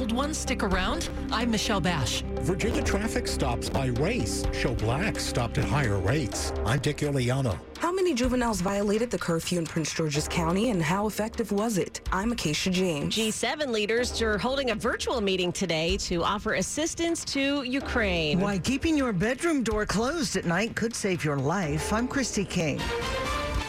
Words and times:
Old 0.00 0.12
ones 0.12 0.38
stick 0.38 0.62
around. 0.62 1.10
I'm 1.30 1.50
Michelle 1.50 1.78
Bash. 1.78 2.22
Virginia 2.40 2.82
traffic 2.82 3.28
stops 3.28 3.68
by 3.68 3.88
race 4.00 4.46
show 4.50 4.74
blacks 4.74 5.22
stopped 5.22 5.58
at 5.58 5.64
higher 5.64 5.98
rates. 5.98 6.54
I'm 6.64 6.78
Dick 6.78 6.98
Uliano. 6.98 7.58
How 7.76 7.92
many 7.92 8.14
juveniles 8.14 8.62
violated 8.62 9.10
the 9.10 9.18
curfew 9.18 9.58
in 9.58 9.66
Prince 9.66 9.92
George's 9.92 10.26
County 10.26 10.70
and 10.70 10.82
how 10.82 11.06
effective 11.06 11.52
was 11.52 11.76
it? 11.76 12.00
I'm 12.12 12.32
Acacia 12.32 12.70
James. 12.70 13.14
G7 13.14 13.68
leaders 13.68 14.22
are 14.22 14.38
holding 14.38 14.70
a 14.70 14.74
virtual 14.74 15.20
meeting 15.20 15.52
today 15.52 15.98
to 15.98 16.24
offer 16.24 16.54
assistance 16.54 17.22
to 17.26 17.62
Ukraine. 17.64 18.40
Why 18.40 18.56
keeping 18.56 18.96
your 18.96 19.12
bedroom 19.12 19.62
door 19.62 19.84
closed 19.84 20.34
at 20.34 20.46
night 20.46 20.74
could 20.76 20.94
save 20.94 21.26
your 21.26 21.36
life. 21.36 21.92
I'm 21.92 22.08
Christy 22.08 22.46
King. 22.46 22.80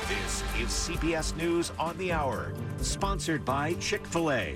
This 0.08 0.44
is 0.58 0.70
CBS 0.70 1.36
News 1.36 1.74
on 1.78 1.98
the 1.98 2.14
Hour, 2.14 2.54
sponsored 2.80 3.44
by 3.44 3.74
Chick 3.74 4.08
fil 4.08 4.32
A. 4.32 4.56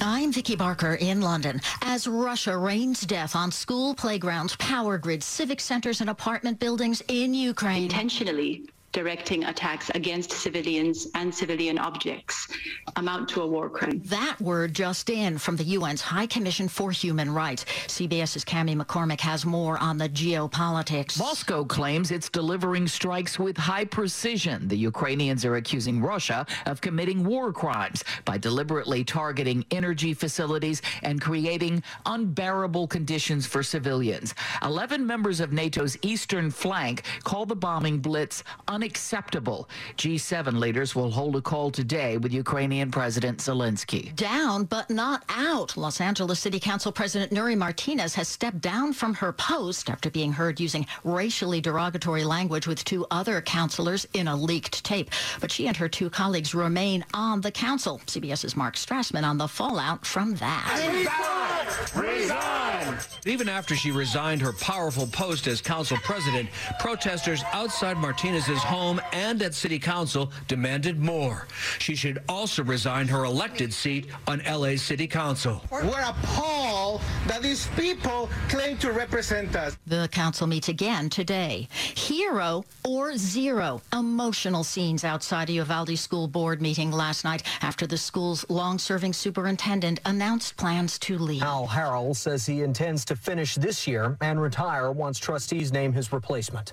I'm 0.00 0.32
Vicki 0.32 0.56
Barker 0.56 0.94
in 0.94 1.20
London. 1.20 1.60
As 1.82 2.06
Russia 2.06 2.56
rains 2.56 3.02
death 3.02 3.36
on 3.36 3.50
school 3.50 3.94
playgrounds, 3.94 4.56
power 4.56 4.98
grids, 4.98 5.26
civic 5.26 5.60
centers, 5.60 6.00
and 6.00 6.10
apartment 6.10 6.58
buildings 6.58 7.02
in 7.08 7.34
Ukraine. 7.34 7.84
Intentionally 7.84 8.68
directing 8.92 9.44
attacks 9.44 9.90
against 9.94 10.30
civilians 10.32 11.08
and 11.14 11.34
civilian 11.34 11.78
objects 11.78 12.48
amount 12.96 13.28
to 13.30 13.42
a 13.42 13.46
war 13.46 13.70
crime. 13.70 14.00
That 14.04 14.40
word 14.40 14.74
just 14.74 15.08
in 15.08 15.38
from 15.38 15.56
the 15.56 15.76
UN's 15.76 16.00
High 16.00 16.26
Commission 16.26 16.68
for 16.68 16.90
Human 16.90 17.32
Rights. 17.32 17.64
CBS's 17.86 18.44
Cami 18.44 18.76
McCormick 18.76 19.20
has 19.20 19.46
more 19.46 19.78
on 19.78 19.96
the 19.96 20.08
geopolitics. 20.08 21.18
Moscow 21.18 21.64
claims 21.64 22.10
it's 22.10 22.28
delivering 22.28 22.86
strikes 22.86 23.38
with 23.38 23.56
high 23.56 23.84
precision. 23.84 24.68
The 24.68 24.76
Ukrainians 24.76 25.44
are 25.44 25.56
accusing 25.56 26.00
Russia 26.00 26.46
of 26.66 26.80
committing 26.80 27.24
war 27.24 27.52
crimes 27.52 28.04
by 28.24 28.36
deliberately 28.36 29.04
targeting 29.04 29.64
energy 29.70 30.12
facilities 30.12 30.82
and 31.02 31.20
creating 31.20 31.82
unbearable 32.06 32.86
conditions 32.86 33.46
for 33.46 33.62
civilians. 33.62 34.34
11 34.62 35.06
members 35.06 35.40
of 35.40 35.52
NATO's 35.52 35.96
eastern 36.02 36.50
flank 36.50 37.02
call 37.24 37.46
the 37.46 37.56
bombing 37.56 37.98
blitz 37.98 38.44
unacceptable. 38.82 39.68
G7 39.96 40.58
leaders 40.58 40.96
will 40.96 41.12
hold 41.12 41.36
a 41.36 41.40
call 41.40 41.70
today 41.70 42.16
with 42.16 42.32
Ukrainian 42.32 42.90
President 42.90 43.38
Zelensky. 43.38 44.14
Down 44.16 44.64
but 44.64 44.90
not 44.90 45.22
out. 45.28 45.76
Los 45.76 46.00
Angeles 46.00 46.40
City 46.40 46.58
Council 46.58 46.90
President 46.90 47.30
Nury 47.30 47.56
Martinez 47.56 48.12
has 48.16 48.26
stepped 48.26 48.60
down 48.60 48.92
from 48.92 49.14
her 49.14 49.32
post 49.32 49.88
after 49.88 50.10
being 50.10 50.32
heard 50.32 50.58
using 50.58 50.84
racially 51.04 51.60
derogatory 51.60 52.24
language 52.24 52.66
with 52.66 52.84
two 52.84 53.06
other 53.12 53.40
councilors 53.40 54.04
in 54.14 54.26
a 54.26 54.34
leaked 54.34 54.82
tape. 54.82 55.10
But 55.40 55.52
she 55.52 55.68
and 55.68 55.76
her 55.76 55.88
two 55.88 56.10
colleagues 56.10 56.52
remain 56.52 57.04
on 57.14 57.40
the 57.40 57.52
council. 57.52 58.00
CBS's 58.06 58.56
Mark 58.56 58.74
Strassmann 58.74 59.22
on 59.22 59.38
the 59.38 59.46
fallout 59.46 60.04
from 60.04 60.34
that. 60.36 61.61
Resign! 61.94 62.22
Resign! 62.22 62.98
Even 63.24 63.48
after 63.48 63.76
she 63.76 63.90
resigned 63.90 64.40
her 64.40 64.52
powerful 64.52 65.06
post 65.06 65.46
as 65.46 65.60
council 65.60 65.96
president, 65.98 66.48
protesters 66.80 67.42
outside 67.52 67.96
Martinez's 67.96 68.62
home 68.62 69.00
and 69.12 69.40
at 69.42 69.54
city 69.54 69.78
council 69.78 70.32
demanded 70.48 70.98
more. 70.98 71.46
She 71.78 71.94
should 71.94 72.22
also 72.28 72.64
resign 72.64 73.06
her 73.08 73.24
elected 73.24 73.72
seat 73.72 74.06
on 74.26 74.42
LA 74.44 74.76
City 74.76 75.06
Council. 75.06 75.62
We're 75.70 76.00
appalled 76.00 77.00
that 77.26 77.42
these 77.42 77.68
people 77.76 78.28
claim 78.48 78.76
to 78.78 78.92
represent 78.92 79.54
us. 79.54 79.76
The 79.86 80.08
council 80.10 80.46
meets 80.46 80.68
again 80.68 81.08
today. 81.08 81.68
Hero 81.94 82.64
or 82.84 83.16
zero. 83.16 83.82
Emotional 83.92 84.64
scenes 84.64 85.04
outside 85.04 85.48
a 85.48 85.52
Uvalde 85.52 85.96
School 85.98 86.26
Board 86.26 86.60
meeting 86.60 86.90
last 86.90 87.24
night 87.24 87.44
after 87.60 87.86
the 87.86 87.96
school's 87.98 88.44
long-serving 88.48 89.12
superintendent 89.12 90.00
announced 90.04 90.56
plans 90.56 90.98
to 91.00 91.18
leave. 91.18 91.42
Hal 91.52 91.68
Harrell 91.68 92.16
says 92.16 92.46
he 92.46 92.62
intends 92.62 93.04
to 93.04 93.14
finish 93.14 93.56
this 93.56 93.86
year 93.86 94.16
and 94.22 94.40
retire 94.40 94.90
once 94.90 95.18
trustees 95.18 95.70
name 95.70 95.92
his 95.92 96.10
replacement. 96.10 96.72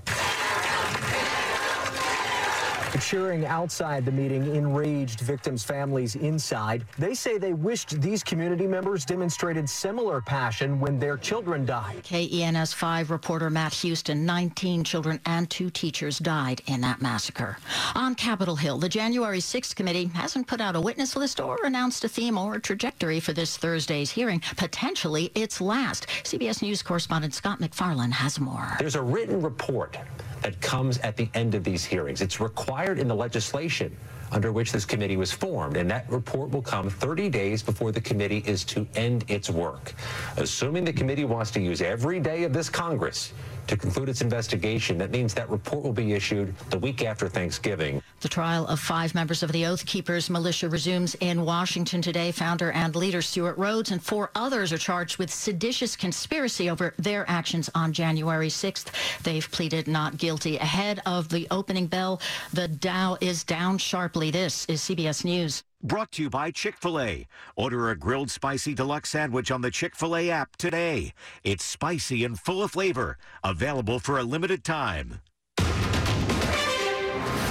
Cheering 2.98 3.46
outside 3.46 4.04
the 4.04 4.12
meeting 4.12 4.56
enraged 4.56 5.22
victims' 5.22 5.64
families 5.64 6.16
inside. 6.16 6.86
They 6.98 7.14
say 7.14 7.38
they 7.38 7.54
wished 7.54 8.02
these 8.02 8.24
community 8.24 8.68
members 8.68 9.06
demonstrated 9.06 9.70
similar 9.70 10.22
passion 10.22 10.80
when 10.80 11.00
their 11.00 11.18
children 11.18 11.66
died. 11.66 12.04
KENS 12.04 12.74
5 12.74 13.12
reporter 13.12 13.50
Matt 13.50 13.74
Houston, 13.76 14.26
19 14.26 14.84
children 14.84 15.20
and 15.26 15.50
two 15.50 15.70
teachers 15.70 16.20
died 16.20 16.62
in 16.66 16.82
that 16.82 17.02
massacre. 17.02 17.58
On 17.96 18.16
Capitol 18.16 18.56
Hill, 18.56 18.78
the 18.78 18.90
January 18.90 19.40
6th 19.40 19.76
committee 19.76 20.06
hasn't 20.06 20.48
put 20.48 20.60
out 20.60 20.76
a 20.76 20.82
witness 20.82 21.16
list 21.16 21.40
or 21.40 21.58
announced 21.64 22.04
a 22.04 22.10
theme 22.10 22.38
or 22.38 22.56
a 22.56 22.62
trajectory 22.62 23.20
for 23.20 23.34
this 23.34 23.56
Thursday's 23.56 24.12
hearing, 24.12 24.42
potentially 24.58 25.32
its 25.36 25.62
last. 25.62 26.08
CBS 26.24 26.62
News 26.62 26.82
correspondent 26.82 27.34
Scott 27.34 27.60
MacFarlane 27.60 28.12
has 28.12 28.40
more. 28.40 28.76
There's 28.80 28.96
a 28.96 29.02
written 29.02 29.42
report 29.42 29.98
that 30.42 30.60
comes 30.62 30.98
at 31.00 31.18
the 31.18 31.30
end 31.34 31.56
of 31.56 31.64
these 31.64 31.84
hearings. 31.86 32.22
It's 32.22 32.40
required 32.40 33.00
in 33.00 33.08
the 33.08 33.16
legislation 33.16 33.96
under 34.32 34.52
which 34.52 34.72
this 34.72 34.86
committee 34.86 35.18
was 35.18 35.32
formed, 35.32 35.78
and 35.78 35.90
that 35.90 36.10
report 36.10 36.52
will 36.52 36.62
come 36.62 36.90
30 36.90 37.30
days 37.30 37.64
before 37.64 37.92
the 37.92 38.02
committee 38.02 38.44
is 38.46 38.64
to 38.66 38.88
end 38.96 39.26
its 39.28 39.50
work. 39.50 39.94
Assuming 40.38 40.86
the 40.86 40.94
committee 40.94 41.26
wants 41.26 41.52
to 41.52 41.60
use 41.60 41.82
every 41.82 42.20
day 42.20 42.44
of 42.44 42.54
this 42.54 42.70
Congress 42.70 43.34
to 43.70 43.78
conclude 43.78 44.10
its 44.10 44.22
investigation, 44.22 44.98
that 44.98 45.12
means 45.12 45.34
that 45.36 45.48
report 45.48 45.84
will 45.84 45.94
be 45.94 46.14
issued 46.14 46.58
the 46.72 46.80
week 46.80 47.04
after 47.04 47.30
Thanksgiving. 47.30 48.02
The 48.22 48.28
trial 48.28 48.66
of 48.66 48.80
five 48.80 49.14
members 49.14 49.44
of 49.44 49.52
the 49.52 49.66
Oath 49.68 49.86
Keepers 49.86 50.28
militia 50.28 50.68
resumes 50.68 51.16
in 51.20 51.46
Washington 51.46 52.02
today. 52.02 52.32
Founder 52.32 52.72
and 52.72 52.96
leader 52.96 53.22
Stewart 53.22 53.58
Rhodes 53.60 53.92
and 53.92 54.04
four 54.04 54.32
others 54.34 54.74
are 54.74 54.80
charged 54.80 55.20
with 55.20 55.32
seditious 55.32 55.96
conspiracy 55.96 56.70
over 56.70 56.96
their 56.98 57.30
actions 57.30 57.70
on 57.76 57.94
January 57.94 58.50
6th. 58.50 58.88
They've 59.22 59.50
pleaded 59.52 59.88
not 59.88 60.18
guilty. 60.18 60.58
Ahead 60.58 61.02
of 61.06 61.30
the 61.30 61.48
opening 61.52 61.86
bell, 61.86 62.22
the 62.52 62.68
Dow 62.68 63.18
is 63.22 63.44
down 63.44 63.78
sharply. 63.78 64.32
This 64.32 64.66
is 64.66 64.82
CBS 64.82 65.24
News. 65.24 65.64
Brought 65.82 66.12
to 66.14 66.24
you 66.24 66.30
by 66.30 66.52
Chick 66.52 66.76
fil 66.76 67.00
A. 67.00 67.26
Order 67.56 67.90
a 67.90 67.96
grilled 67.96 68.30
spicy 68.30 68.74
deluxe 68.74 69.12
sandwich 69.12 69.50
on 69.50 69.62
the 69.62 69.72
Chick 69.72 69.96
fil 69.96 70.18
A 70.18 70.30
app 70.30 70.58
today. 70.58 71.14
It's 71.46 71.64
spicy 71.64 72.26
and 72.26 72.38
full 72.38 72.62
of 72.62 72.72
flavor. 72.72 73.18
Available 73.46 74.00
for 74.00 74.18
a 74.18 74.24
limited 74.24 74.66
time. 74.66 75.22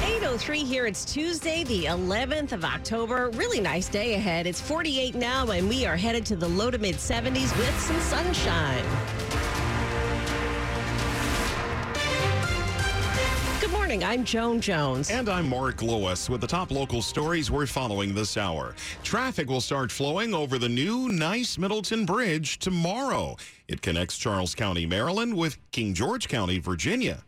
803 0.02 0.58
here. 0.58 0.84
It's 0.84 1.06
Tuesday, 1.06 1.64
the 1.64 1.86
11th 1.86 2.52
of 2.52 2.66
October. 2.66 3.30
Really 3.30 3.60
nice 3.60 3.88
day 3.88 4.12
ahead. 4.12 4.46
It's 4.46 4.60
48 4.60 5.14
now, 5.14 5.50
and 5.50 5.66
we 5.66 5.86
are 5.86 5.96
headed 5.96 6.26
to 6.26 6.36
the 6.36 6.48
low 6.48 6.70
to 6.70 6.76
mid 6.76 6.96
70s 6.96 7.56
with 7.56 7.80
some 7.80 7.98
sunshine. 8.00 8.84
Morning. 13.88 14.04
I'm 14.04 14.22
Joan 14.22 14.60
Jones. 14.60 15.08
And 15.08 15.30
I'm 15.30 15.48
Mark 15.48 15.80
Lewis 15.80 16.28
with 16.28 16.42
the 16.42 16.46
top 16.46 16.70
local 16.70 17.00
stories 17.00 17.50
we're 17.50 17.64
following 17.64 18.14
this 18.14 18.36
hour. 18.36 18.74
Traffic 19.02 19.48
will 19.48 19.62
start 19.62 19.90
flowing 19.90 20.34
over 20.34 20.58
the 20.58 20.68
new 20.68 21.08
Nice 21.08 21.56
Middleton 21.56 22.04
Bridge 22.04 22.58
tomorrow. 22.58 23.38
It 23.66 23.80
connects 23.80 24.18
Charles 24.18 24.54
County, 24.54 24.84
Maryland 24.84 25.34
with 25.34 25.56
King 25.70 25.94
George 25.94 26.28
County, 26.28 26.58
Virginia. 26.58 27.24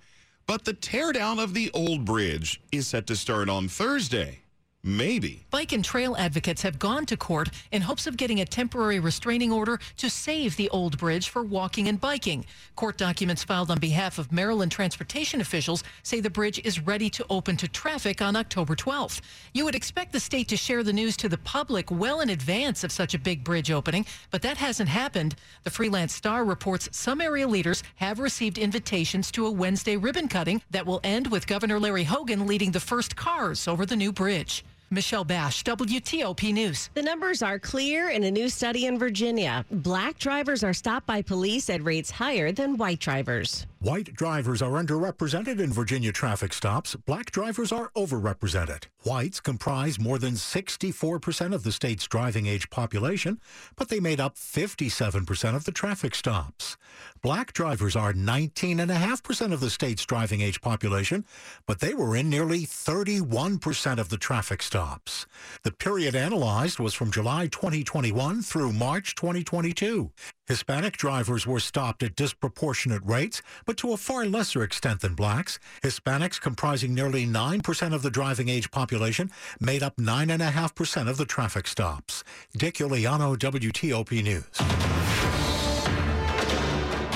But 0.47 0.67
the 0.67 0.75
teardown 0.75 1.43
of 1.43 1.55
the 1.55 1.71
old 1.73 2.05
bridge 2.05 2.61
is 2.71 2.87
set 2.87 3.07
to 3.07 3.17
start 3.17 3.49
on 3.49 3.67
Thursday. 3.67 4.41
Maybe. 4.83 5.45
Bike 5.51 5.73
and 5.73 5.85
trail 5.85 6.17
advocates 6.17 6.63
have 6.63 6.79
gone 6.79 7.05
to 7.07 7.17
court 7.17 7.51
in 7.71 7.83
hopes 7.83 8.07
of 8.07 8.17
getting 8.17 8.41
a 8.41 8.47
temporary 8.47 8.99
restraining 8.99 9.53
order 9.53 9.79
to 9.99 10.09
save 10.09 10.57
the 10.57 10.71
old 10.71 10.97
bridge 10.97 11.29
for 11.29 11.43
walking 11.43 11.87
and 11.87 12.01
biking. 12.01 12.47
Court 12.77 12.97
documents 12.97 13.45
filed 13.45 13.71
on 13.71 13.79
behalf 13.79 14.19
of 14.19 14.33
Maryland 14.33 14.73
transportation 14.73 15.43
officials 15.43 15.85
say 16.03 16.21
the 16.21 16.31
bridge 16.31 16.59
is 16.65 16.81
ready 16.81 17.11
to 17.11 17.27
open 17.29 17.59
to 17.59 17.69
traffic 17.69 18.23
on 18.23 18.37
October 18.37 18.75
12th. 18.75 19.21
You 19.53 19.67
would 19.67 19.75
expect 19.75 20.13
the 20.13 20.19
state 20.19 20.49
to 20.49 20.57
share 20.57 20.83
the 20.83 20.95
news 20.95 21.15
to 21.19 21.29
the 21.29 21.37
public 21.39 21.91
well 21.91 22.23
in 22.23 22.31
advance 22.31 22.83
of 22.83 22.91
such 22.91 23.13
a 23.13 23.19
big 23.19 23.45
bridge 23.45 23.71
opening, 23.71 24.07
but 24.31 24.41
that 24.41 24.57
hasn't 24.57 24.89
happened. 24.89 25.37
The 25.63 25.71
Free 25.71 25.91
Lance-Star 25.91 26.43
reports 26.43 26.89
some 26.91 27.21
area 27.21 27.47
leaders 27.47 27.83
have 27.97 28.19
received 28.19 28.57
invitations 28.57 29.31
to 29.33 29.45
a 29.45 29.51
Wednesday 29.51 29.99
ribbon 29.99 30.27
cutting 30.27 30.63
that 30.71 30.87
will 30.87 31.01
end 31.05 31.27
with 31.27 31.47
Governor 31.47 31.79
Larry 31.79 32.05
Hogan 32.05 32.47
leading 32.47 32.73
the 32.73 32.81
first 32.81 33.15
cars 33.15 33.69
over 33.69 33.85
the 33.85 33.95
new 33.95 34.11
bridge. 34.11 34.65
Michelle 34.93 35.23
Bash, 35.23 35.63
WTOP 35.63 36.53
News. 36.53 36.91
The 36.95 37.03
numbers 37.03 37.43
are 37.43 37.61
clear 37.61 38.11
in 38.11 38.25
a 38.25 38.31
new 38.31 38.49
study 38.49 38.87
in 38.87 38.99
Virginia. 38.99 39.65
Black 39.71 40.19
drivers 40.19 40.65
are 40.65 40.73
stopped 40.73 41.07
by 41.07 41.23
police 41.23 41.71
at 41.71 41.85
rates 41.85 42.11
higher 42.11 42.51
than 42.51 42.77
white 42.77 42.99
drivers. 42.99 43.69
White 43.83 44.13
drivers 44.13 44.61
are 44.61 44.73
underrepresented 44.73 45.59
in 45.59 45.73
Virginia 45.73 46.13
traffic 46.13 46.53
stops. 46.53 46.97
Black 46.97 47.31
drivers 47.31 47.73
are 47.73 47.91
overrepresented. 47.97 48.85
Whites 49.05 49.41
comprise 49.41 49.99
more 49.99 50.19
than 50.19 50.35
64% 50.35 51.55
of 51.55 51.63
the 51.63 51.73
state's 51.73 52.07
driving 52.07 52.47
age 52.47 52.69
population, 52.69 53.41
but 53.77 53.89
they 53.89 53.99
made 53.99 54.21
up 54.21 54.37
57% 54.37 55.57
of 55.57 55.65
the 55.65 55.73
traffic 55.73 56.15
stops. 56.15 56.77
Black 57.23 57.55
drivers 57.55 57.97
are 57.97 58.13
19.5% 58.13 59.53
of 59.55 59.61
the 59.61 59.71
state's 59.71 60.05
driving 60.05 60.43
age 60.43 60.61
population, 60.61 61.25
but 61.67 61.81
they 61.81 61.95
were 61.95 62.15
in 62.15 62.29
nearly 62.29 62.67
31% 62.67 63.99
of 63.99 64.11
the 64.11 64.19
traffic 64.19 64.63
stops. 64.63 65.27
The 65.63 65.73
period 65.73 66.15
analyzed 66.15 66.79
was 66.79 66.93
from 66.93 67.11
July 67.11 67.47
2021 67.47 68.43
through 68.43 68.75
March 68.75 69.15
2022. 69.15 70.11
Hispanic 70.47 70.97
drivers 70.97 71.47
were 71.47 71.61
stopped 71.61 72.03
at 72.03 72.17
disproportionate 72.17 73.03
rates, 73.05 73.41
but 73.71 73.77
to 73.77 73.93
a 73.93 73.97
far 73.97 74.27
lesser 74.27 74.65
extent 74.65 75.01
than 75.01 75.15
blacks. 75.15 75.61
Hispanics, 75.85 76.41
comprising 76.41 76.93
nearly 76.93 77.25
9% 77.25 77.95
of 77.95 78.03
the 78.03 78.11
driving 78.11 78.49
age 78.49 78.73
population, 78.73 79.31
made 79.61 79.81
up 79.81 79.97
9.5% 79.97 81.09
of 81.09 81.17
the 81.17 81.25
traffic 81.25 81.69
stops. 81.69 82.25
Dick 82.57 82.79
Uliano, 82.79 83.37
WTOP 83.37 84.25
News. 84.25 84.45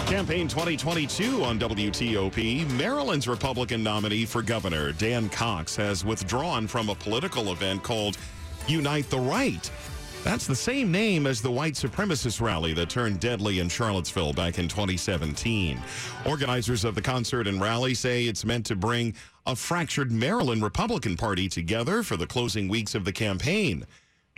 Campaign 0.06 0.46
2022 0.46 1.42
on 1.42 1.58
WTOP. 1.58 2.70
Maryland's 2.78 3.26
Republican 3.26 3.82
nominee 3.82 4.24
for 4.24 4.40
governor, 4.40 4.92
Dan 4.92 5.28
Cox, 5.30 5.74
has 5.74 6.04
withdrawn 6.04 6.68
from 6.68 6.88
a 6.88 6.94
political 6.94 7.50
event 7.50 7.82
called 7.82 8.16
Unite 8.68 9.10
the 9.10 9.18
Right. 9.18 9.68
That's 10.24 10.46
the 10.46 10.56
same 10.56 10.90
name 10.90 11.26
as 11.26 11.42
the 11.42 11.50
white 11.50 11.74
supremacist 11.74 12.40
rally 12.40 12.72
that 12.72 12.88
turned 12.88 13.20
deadly 13.20 13.58
in 13.58 13.68
Charlottesville 13.68 14.32
back 14.32 14.58
in 14.58 14.68
2017. 14.68 15.78
Organizers 16.24 16.82
of 16.82 16.94
the 16.94 17.02
concert 17.02 17.46
and 17.46 17.60
rally 17.60 17.92
say 17.92 18.24
it's 18.24 18.42
meant 18.42 18.64
to 18.66 18.74
bring 18.74 19.14
a 19.46 19.54
fractured 19.54 20.10
Maryland 20.10 20.62
Republican 20.62 21.14
Party 21.14 21.46
together 21.46 22.02
for 22.02 22.16
the 22.16 22.26
closing 22.26 22.68
weeks 22.68 22.94
of 22.94 23.04
the 23.04 23.12
campaign. 23.12 23.84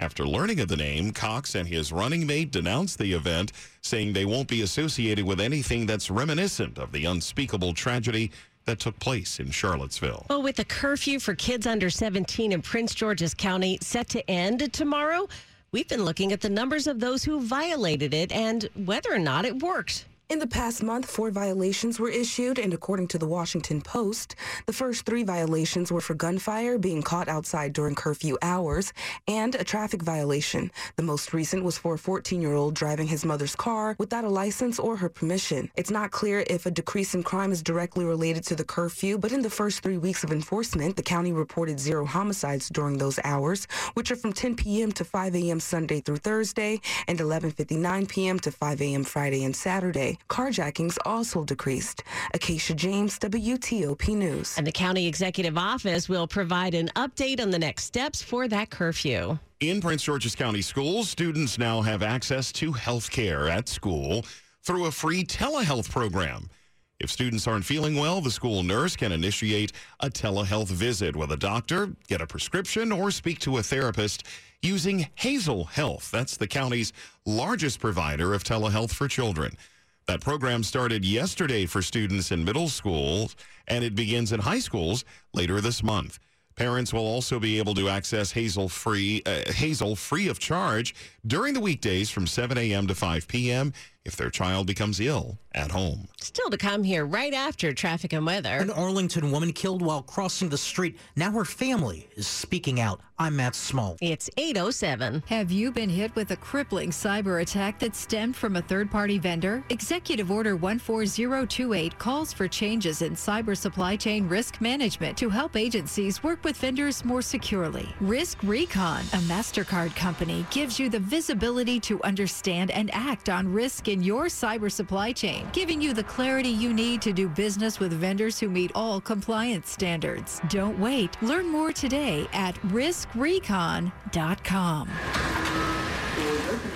After 0.00 0.26
learning 0.26 0.58
of 0.58 0.66
the 0.66 0.76
name, 0.76 1.12
Cox 1.12 1.54
and 1.54 1.68
his 1.68 1.92
running 1.92 2.26
mate 2.26 2.50
denounced 2.50 2.98
the 2.98 3.12
event, 3.12 3.52
saying 3.80 4.12
they 4.12 4.24
won't 4.24 4.48
be 4.48 4.62
associated 4.62 5.24
with 5.24 5.40
anything 5.40 5.86
that's 5.86 6.10
reminiscent 6.10 6.78
of 6.78 6.90
the 6.90 7.04
unspeakable 7.04 7.74
tragedy 7.74 8.32
that 8.64 8.80
took 8.80 8.98
place 8.98 9.38
in 9.38 9.52
Charlottesville. 9.52 10.26
Well, 10.28 10.42
with 10.42 10.56
the 10.56 10.64
curfew 10.64 11.20
for 11.20 11.36
kids 11.36 11.64
under 11.64 11.90
17 11.90 12.50
in 12.50 12.60
Prince 12.60 12.92
George's 12.92 13.34
County 13.34 13.78
set 13.80 14.08
to 14.08 14.28
end 14.28 14.72
tomorrow, 14.72 15.28
we've 15.76 15.88
been 15.88 16.06
looking 16.06 16.32
at 16.32 16.40
the 16.40 16.48
numbers 16.48 16.86
of 16.86 17.00
those 17.00 17.22
who 17.22 17.38
violated 17.38 18.14
it 18.14 18.32
and 18.32 18.66
whether 18.86 19.12
or 19.12 19.18
not 19.18 19.44
it 19.44 19.62
worked. 19.62 20.06
In 20.28 20.40
the 20.40 20.46
past 20.48 20.82
month, 20.82 21.08
four 21.08 21.30
violations 21.30 22.00
were 22.00 22.08
issued, 22.08 22.58
and 22.58 22.74
according 22.74 23.06
to 23.08 23.18
the 23.18 23.28
Washington 23.28 23.80
Post, 23.80 24.34
the 24.66 24.72
first 24.72 25.06
three 25.06 25.22
violations 25.22 25.92
were 25.92 26.00
for 26.00 26.14
gunfire, 26.14 26.78
being 26.78 27.00
caught 27.00 27.28
outside 27.28 27.72
during 27.72 27.94
curfew 27.94 28.36
hours, 28.42 28.92
and 29.28 29.54
a 29.54 29.62
traffic 29.62 30.02
violation. 30.02 30.72
The 30.96 31.04
most 31.04 31.32
recent 31.32 31.62
was 31.62 31.78
for 31.78 31.94
a 31.94 31.98
14 31.98 32.42
year 32.42 32.54
old 32.54 32.74
driving 32.74 33.06
his 33.06 33.24
mother's 33.24 33.54
car 33.54 33.94
without 34.00 34.24
a 34.24 34.28
license 34.28 34.80
or 34.80 34.96
her 34.96 35.08
permission. 35.08 35.70
It's 35.76 35.92
not 35.92 36.10
clear 36.10 36.42
if 36.48 36.66
a 36.66 36.72
decrease 36.72 37.14
in 37.14 37.22
crime 37.22 37.52
is 37.52 37.62
directly 37.62 38.04
related 38.04 38.42
to 38.46 38.56
the 38.56 38.64
curfew, 38.64 39.18
but 39.18 39.30
in 39.30 39.42
the 39.42 39.50
first 39.50 39.80
three 39.80 39.96
weeks 39.96 40.24
of 40.24 40.32
enforcement, 40.32 40.96
the 40.96 41.04
county 41.04 41.32
reported 41.32 41.78
zero 41.78 42.04
homicides 42.04 42.68
during 42.68 42.98
those 42.98 43.20
hours, 43.22 43.68
which 43.94 44.10
are 44.10 44.16
from 44.16 44.32
10 44.32 44.56
p.m. 44.56 44.90
to 44.90 45.04
5 45.04 45.36
a.m. 45.36 45.60
Sunday 45.60 46.00
through 46.00 46.16
Thursday 46.16 46.80
and 47.06 47.20
11:59 47.20 48.08
p.m. 48.08 48.40
to 48.40 48.50
5 48.50 48.82
a.m. 48.82 49.04
Friday 49.04 49.44
and 49.44 49.54
Saturday. 49.54 50.15
Carjackings 50.28 50.96
also 51.04 51.44
decreased. 51.44 52.02
Acacia 52.34 52.74
James, 52.74 53.18
WTOP 53.18 54.16
News. 54.16 54.56
And 54.56 54.66
the 54.66 54.72
county 54.72 55.06
executive 55.06 55.56
office 55.58 56.08
will 56.08 56.26
provide 56.26 56.74
an 56.74 56.88
update 56.96 57.40
on 57.40 57.50
the 57.50 57.58
next 57.58 57.84
steps 57.84 58.22
for 58.22 58.48
that 58.48 58.70
curfew. 58.70 59.38
In 59.60 59.80
Prince 59.80 60.02
George's 60.02 60.34
County 60.34 60.62
schools, 60.62 61.08
students 61.08 61.58
now 61.58 61.80
have 61.80 62.02
access 62.02 62.52
to 62.52 62.72
health 62.72 63.10
care 63.10 63.48
at 63.48 63.68
school 63.68 64.24
through 64.62 64.86
a 64.86 64.90
free 64.90 65.24
telehealth 65.24 65.90
program. 65.90 66.50
If 66.98 67.10
students 67.10 67.46
aren't 67.46 67.64
feeling 67.64 67.96
well, 67.96 68.20
the 68.20 68.30
school 68.30 68.62
nurse 68.62 68.96
can 68.96 69.12
initiate 69.12 69.72
a 70.00 70.08
telehealth 70.08 70.68
visit 70.68 71.14
with 71.14 71.30
a 71.30 71.36
doctor, 71.36 71.90
get 72.08 72.22
a 72.22 72.26
prescription, 72.26 72.90
or 72.90 73.10
speak 73.10 73.38
to 73.40 73.58
a 73.58 73.62
therapist 73.62 74.24
using 74.62 75.06
Hazel 75.14 75.64
Health. 75.64 76.10
That's 76.10 76.36
the 76.36 76.46
county's 76.46 76.92
largest 77.26 77.80
provider 77.80 78.32
of 78.32 78.44
telehealth 78.44 78.92
for 78.92 79.08
children. 79.08 79.56
That 80.06 80.20
program 80.20 80.62
started 80.62 81.04
yesterday 81.04 81.66
for 81.66 81.82
students 81.82 82.30
in 82.30 82.44
middle 82.44 82.68
schools, 82.68 83.34
and 83.66 83.82
it 83.82 83.96
begins 83.96 84.30
in 84.30 84.38
high 84.38 84.60
schools 84.60 85.04
later 85.34 85.60
this 85.60 85.82
month. 85.82 86.20
Parents 86.54 86.92
will 86.92 87.04
also 87.04 87.40
be 87.40 87.58
able 87.58 87.74
to 87.74 87.88
access 87.88 88.30
Hazel 88.30 88.68
free 88.68 89.20
uh, 89.26 89.52
Hazel 89.52 89.96
free 89.96 90.28
of 90.28 90.38
charge 90.38 90.94
during 91.26 91.54
the 91.54 91.60
weekdays 91.60 92.10
from 92.10 92.26
7 92.26 92.56
a.m. 92.56 92.86
to 92.86 92.94
5 92.94 93.28
p.m. 93.28 93.72
if 94.04 94.16
their 94.16 94.30
child 94.30 94.66
becomes 94.66 95.00
ill 95.00 95.38
at 95.52 95.70
home. 95.70 96.06
Still 96.20 96.50
to 96.50 96.56
come 96.58 96.84
here 96.84 97.06
right 97.06 97.32
after 97.32 97.72
traffic 97.72 98.12
and 98.12 98.26
weather. 98.26 98.50
An 98.50 98.70
Arlington 98.70 99.30
woman 99.30 99.52
killed 99.52 99.82
while 99.82 100.02
crossing 100.02 100.48
the 100.48 100.58
street. 100.58 100.98
Now 101.16 101.30
her 101.32 101.44
family 101.44 102.08
is 102.14 102.26
speaking 102.26 102.80
out. 102.80 103.00
I'm 103.18 103.36
Matt 103.36 103.54
Small. 103.54 103.96
It's 104.02 104.28
807. 104.36 105.22
Have 105.26 105.50
you 105.50 105.72
been 105.72 105.88
hit 105.88 106.14
with 106.14 106.30
a 106.32 106.36
crippling 106.36 106.90
cyber 106.90 107.40
attack 107.40 107.78
that 107.78 107.96
stemmed 107.96 108.36
from 108.36 108.56
a 108.56 108.62
third 108.62 108.90
party 108.90 109.18
vendor? 109.18 109.64
Executive 109.70 110.30
Order 110.30 110.56
14028 110.58 111.98
calls 111.98 112.34
for 112.34 112.46
changes 112.46 113.00
in 113.00 113.14
cyber 113.14 113.56
supply 113.56 113.96
chain 113.96 114.28
risk 114.28 114.60
management 114.60 115.16
to 115.16 115.30
help 115.30 115.56
agencies 115.56 116.22
work 116.22 116.44
with 116.44 116.58
vendors 116.58 117.06
more 117.06 117.22
securely. 117.22 117.88
RiskRecon, 118.00 119.00
a 119.14 119.22
MasterCard 119.26 119.96
company, 119.96 120.44
gives 120.50 120.78
you 120.78 120.90
the 120.90 121.00
visibility 121.16 121.80
to 121.80 122.02
understand 122.02 122.70
and 122.72 122.90
act 122.92 123.30
on 123.30 123.50
risk 123.50 123.88
in 123.88 124.02
your 124.02 124.26
cyber 124.26 124.70
supply 124.70 125.12
chain, 125.12 125.48
giving 125.54 125.80
you 125.80 125.94
the 125.94 126.04
clarity 126.04 126.50
you 126.50 126.74
need 126.74 127.00
to 127.00 127.10
do 127.10 127.26
business 127.26 127.80
with 127.80 127.90
vendors 127.90 128.38
who 128.38 128.50
meet 128.50 128.70
all 128.74 129.00
compliance 129.00 129.70
standards. 129.70 130.42
Don't 130.50 130.78
wait. 130.78 131.16
Learn 131.22 131.48
more 131.48 131.72
today 131.72 132.28
at 132.34 132.54
riskrecon.com. 132.66 134.90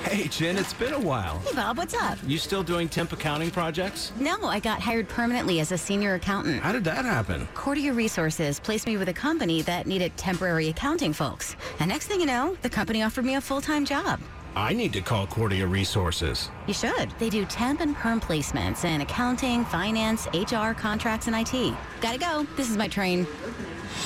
Hey, 0.03 0.29
Jen, 0.29 0.57
it's 0.57 0.73
been 0.73 0.93
a 0.93 0.99
while. 0.99 1.39
Hey, 1.41 1.55
Bob, 1.55 1.77
what's 1.79 1.95
up? 1.95 2.19
You 2.27 2.39
still 2.39 2.63
doing 2.63 2.89
temp 2.89 3.13
accounting 3.13 3.51
projects? 3.51 4.13
No, 4.19 4.45
I 4.45 4.59
got 4.59 4.81
hired 4.81 5.09
permanently 5.09 5.61
as 5.61 5.73
a 5.73 5.79
senior 5.79 6.15
accountant. 6.15 6.63
How 6.63 6.73
did 6.73 6.85
that 6.85 7.05
happen? 7.05 7.47
Cordia 7.55 7.95
Resources 7.95 8.59
placed 8.59 8.87
me 8.87 8.97
with 8.97 9.09
a 9.09 9.13
company 9.13 9.63
that 9.63 9.87
needed 9.87 10.17
temporary 10.17 10.69
accounting 10.69 11.13
folks. 11.13 11.55
And 11.79 11.89
next 11.89 12.07
thing 12.07 12.21
you 12.21 12.27
know, 12.27 12.57
the 12.63 12.71
company 12.71 13.03
offered 13.03 13.25
me 13.25 13.35
a 13.35 13.41
full 13.41 13.61
time 13.61 13.85
job. 13.85 14.21
I 14.57 14.73
need 14.73 14.93
to 14.95 15.01
call 15.01 15.27
Cordia 15.27 15.71
Resources. 15.71 16.51
You 16.67 16.75
should. 16.75 17.11
They 17.19 17.31
do 17.31 17.45
temp 17.45 17.81
and 17.81 17.95
perm 17.95 18.21
placements 18.21 18.85
in 18.85 19.01
accounting, 19.01 19.65
finance, 19.67 20.27
HR, 20.35 20.73
contracts, 20.73 21.29
and 21.29 21.37
IT. 21.37 21.75
Gotta 22.01 22.19
go. 22.19 22.47
This 22.57 22.69
is 22.69 22.77
my 22.77 22.89
train. 22.89 23.27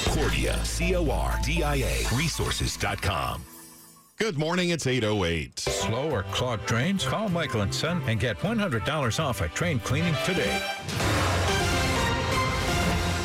Cordia, 0.05 0.63
C 0.65 0.95
O 0.97 1.11
R 1.11 1.39
D 1.45 1.63
I 1.63 1.77
A, 1.77 2.07
resources.com. 2.15 3.43
Good 4.17 4.39
morning, 4.39 4.71
it's 4.71 4.87
808. 4.87 5.59
Slow 5.59 6.09
or 6.09 6.23
clogged 6.23 6.67
drains? 6.67 7.05
Call 7.05 7.29
Michael 7.29 7.63
and 7.63 7.75
Son 7.75 8.01
and 8.07 8.21
get 8.21 8.39
$100 8.39 9.19
off 9.19 9.41
a 9.41 9.49
train 9.49 9.81
cleaning 9.81 10.15
today. 10.25 10.63